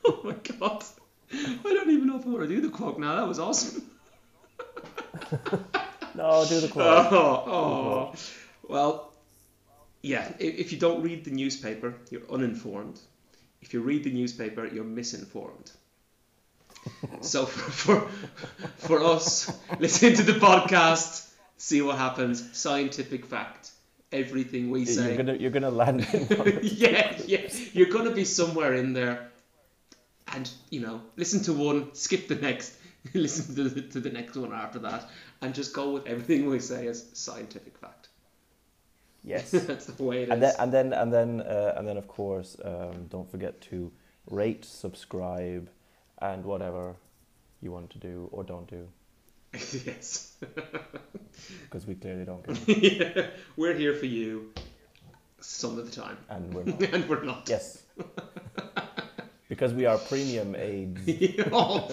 Oh 0.05 0.21
my 0.23 0.35
god! 0.59 0.85
I 1.33 1.73
don't 1.73 1.89
even 1.89 2.07
know 2.07 2.17
if 2.17 2.25
I 2.25 2.29
want 2.29 2.41
to 2.41 2.47
do 2.47 2.61
the 2.61 2.69
quote 2.69 2.97
now. 2.97 3.15
That 3.17 3.27
was 3.27 3.39
awesome. 3.39 3.83
No, 6.15 6.45
do 6.47 6.61
the 6.61 6.69
quote. 6.69 7.11
Oh, 7.11 7.43
oh. 7.45 8.13
Well, 8.69 9.13
yeah. 10.01 10.31
If 10.39 10.71
you 10.71 10.79
don't 10.79 11.03
read 11.03 11.25
the 11.25 11.31
newspaper, 11.31 11.93
you're 12.09 12.29
uninformed. 12.31 12.99
If 13.61 13.73
you 13.73 13.81
read 13.81 14.05
the 14.05 14.13
newspaper, 14.13 14.65
you're 14.65 14.85
misinformed. 14.85 15.71
so 17.21 17.45
for, 17.45 17.99
for 17.99 18.07
for 18.77 19.03
us, 19.03 19.51
listen 19.79 20.13
to 20.15 20.23
the 20.23 20.39
podcast, 20.39 21.29
see 21.57 21.81
what 21.81 21.97
happens. 21.97 22.57
Scientific 22.57 23.25
fact. 23.25 23.71
Everything 24.11 24.69
we 24.69 24.85
say. 24.85 25.07
You're 25.09 25.17
gonna 25.17 25.33
you're 25.35 25.51
gonna 25.51 25.71
land 25.71 26.07
yeah, 26.61 27.17
yeah. 27.25 27.49
You're 27.73 27.89
gonna 27.89 28.11
be 28.11 28.23
somewhere 28.23 28.73
in 28.73 28.93
there, 28.93 29.29
and 30.29 30.49
you 30.69 30.79
know, 30.79 31.01
listen 31.17 31.43
to 31.43 31.53
one, 31.53 31.93
skip 31.93 32.27
the 32.27 32.35
next, 32.35 32.77
listen 33.13 33.55
to 33.55 33.69
the, 33.69 33.81
to 33.81 33.99
the 33.99 34.09
next 34.09 34.37
one 34.37 34.53
after 34.53 34.79
that, 34.79 35.09
and 35.41 35.53
just 35.53 35.73
go 35.73 35.91
with 35.91 36.07
everything 36.07 36.47
we 36.49 36.59
say 36.59 36.87
as 36.87 37.05
scientific 37.13 37.77
fact. 37.77 38.07
Yes. 39.23 39.51
That's 39.51 39.85
the 39.87 40.03
way 40.03 40.23
it 40.23 40.29
is. 40.29 40.29
And 40.29 40.41
then 40.41 40.55
and 40.59 40.73
then 40.73 40.93
and 40.93 41.13
then 41.13 41.41
uh, 41.41 41.73
and 41.75 41.85
then 41.87 41.97
of 41.97 42.07
course, 42.07 42.55
um, 42.63 43.07
don't 43.09 43.29
forget 43.29 43.59
to 43.61 43.91
rate, 44.29 44.63
subscribe, 44.63 45.69
and 46.21 46.43
whatever 46.45 46.95
you 47.61 47.71
want 47.71 47.89
to 47.91 47.97
do 47.99 48.29
or 48.31 48.43
don't 48.43 48.67
do, 48.67 48.87
yes. 49.53 50.35
because 51.63 51.85
we 51.87 51.95
clearly 51.95 52.25
don't 52.25 52.45
yeah. 52.67 53.27
We're 53.55 53.73
here 53.73 53.93
for 53.93 54.05
you 54.05 54.51
some 55.39 55.77
of 55.79 55.85
the 55.89 56.01
time, 56.01 56.17
and 56.29 56.53
we're 56.53 56.63
not. 56.63 56.81
and 56.93 57.09
we're 57.09 57.23
not. 57.23 57.47
Yes. 57.49 57.83
Because 59.49 59.73
we 59.73 59.85
are 59.85 59.97
premium 59.97 60.55
aids. 60.55 61.01
oh, 61.51 61.87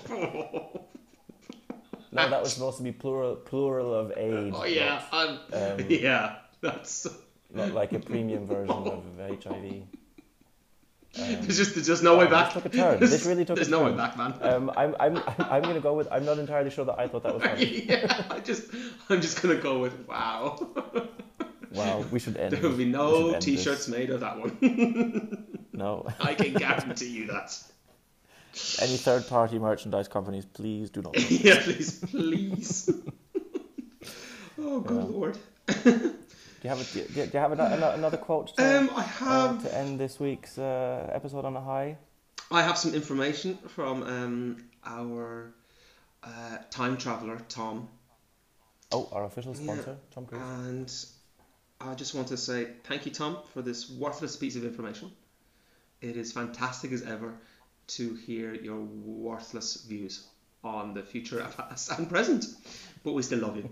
No, 2.12 2.28
that 2.28 2.42
was 2.42 2.52
supposed 2.52 2.78
to 2.78 2.82
be 2.82 2.92
plural 2.92 3.36
plural 3.36 3.94
of 3.94 4.12
aids. 4.16 4.56
oh, 4.58 4.64
yeah, 4.64 5.02
I'm, 5.12 5.38
Um, 5.52 5.86
yeah. 5.88 6.36
That's 6.60 7.06
not 7.52 7.72
like 7.72 7.92
a 7.92 8.00
premium 8.00 8.46
version 8.46 8.70
of 8.70 9.04
HIV. 9.18 9.82
There's 11.16 11.56
just 11.56 11.74
there's 11.74 11.86
just 11.86 12.02
no 12.02 12.16
way 12.16 12.26
back. 12.26 12.52
this 12.52 12.62
took 12.62 12.72
a 12.72 12.76
turn. 12.76 13.00
This 13.00 13.24
really 13.26 13.44
took 13.44 13.56
There's 13.56 13.68
no 13.68 13.84
way 13.84 13.92
back, 13.92 14.16
man. 14.16 14.34
Um, 14.40 14.70
I'm, 14.76 14.96
I'm, 14.98 15.22
I'm 15.38 15.62
going 15.62 15.74
to 15.76 15.80
go 15.80 15.94
with. 15.94 16.08
I'm 16.10 16.24
not 16.24 16.38
entirely 16.38 16.70
sure 16.70 16.84
that 16.86 16.98
I 16.98 17.06
thought 17.08 17.22
that 17.22 17.34
was 17.34 17.42
funny. 17.42 17.84
yeah, 17.88 18.24
I 18.30 18.40
just 18.40 18.64
I'm 19.08 19.20
just 19.20 19.40
gonna 19.40 19.56
go 19.56 19.78
with 19.78 20.06
wow. 20.08 20.68
Wow, 21.72 22.04
we 22.10 22.18
should 22.20 22.36
end. 22.36 22.52
There 22.54 22.62
will 22.68 22.76
be 22.76 22.84
no 22.84 23.38
t-shirts 23.40 23.86
this. 23.86 23.88
made 23.88 24.10
of 24.10 24.20
that 24.20 24.38
one. 24.38 25.48
No. 25.72 26.06
I 26.20 26.34
can 26.34 26.54
guarantee 26.54 27.08
you 27.08 27.26
that. 27.26 27.60
Any 28.80 28.96
third-party 28.96 29.58
merchandise 29.58 30.06
companies, 30.06 30.44
please 30.44 30.88
do 30.90 31.02
not. 31.02 31.18
yeah, 31.30 31.60
please, 31.60 31.98
please. 31.98 32.90
oh, 34.60 34.78
good 34.80 35.02
Yeah. 35.02 35.10
lord. 35.10 35.38
Do 36.64 36.70
you 36.70 36.76
have 36.76 36.80
a, 36.80 36.92
do 36.94 36.98
you, 37.00 37.26
do 37.26 37.30
you 37.34 37.40
have 37.40 37.52
another, 37.52 37.92
another 37.94 38.16
quote 38.16 38.56
to, 38.56 38.78
Um, 38.78 38.90
I 38.96 39.04
uh, 39.20 39.60
to 39.60 39.74
end 39.76 40.00
this 40.00 40.18
week's 40.18 40.56
uh, 40.56 41.10
episode 41.12 41.44
on 41.44 41.54
a 41.54 41.60
high? 41.60 41.98
I 42.50 42.62
have 42.62 42.78
some 42.78 42.94
information 42.94 43.58
from 43.68 44.02
um, 44.04 44.64
our 44.82 45.52
uh, 46.22 46.56
time 46.70 46.96
traveler 46.96 47.38
Tom, 47.50 47.86
Oh, 48.92 49.10
our 49.12 49.24
official 49.26 49.54
Yeah. 49.54 49.62
sponsor, 49.62 49.96
Tom 50.14 50.24
Cruise. 50.24 50.40
and 50.42 51.86
I 51.90 51.94
just 51.96 52.14
want 52.14 52.28
to 52.28 52.38
say 52.38 52.68
thank 52.84 53.04
you, 53.04 53.12
Tom, 53.12 53.36
for 53.52 53.60
this 53.60 53.90
worthless 53.90 54.34
piece 54.36 54.56
of 54.56 54.64
information. 54.64 55.12
It 56.00 56.16
is 56.16 56.32
fantastic 56.32 56.92
as 56.92 57.02
ever 57.02 57.34
to 57.88 58.14
hear 58.14 58.54
your 58.54 58.80
worthless 58.80 59.82
views 59.82 60.26
on 60.62 60.94
the 60.94 61.02
future, 61.02 61.46
past 61.58 61.90
and 61.98 62.08
present, 62.08 62.46
but 63.02 63.12
we 63.12 63.20
still 63.20 63.40
love 63.40 63.58
you. 63.58 63.68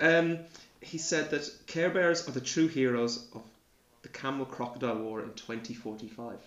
Um, 0.00 0.38
he 0.80 0.98
said 0.98 1.30
that 1.30 1.66
Care 1.66 1.90
Bears 1.90 2.26
are 2.26 2.32
the 2.32 2.40
true 2.40 2.68
heroes 2.68 3.28
of 3.34 3.42
the 4.02 4.08
Camel 4.08 4.46
Crocodile 4.46 4.98
War 4.98 5.22
in 5.22 5.32
2045. 5.34 6.38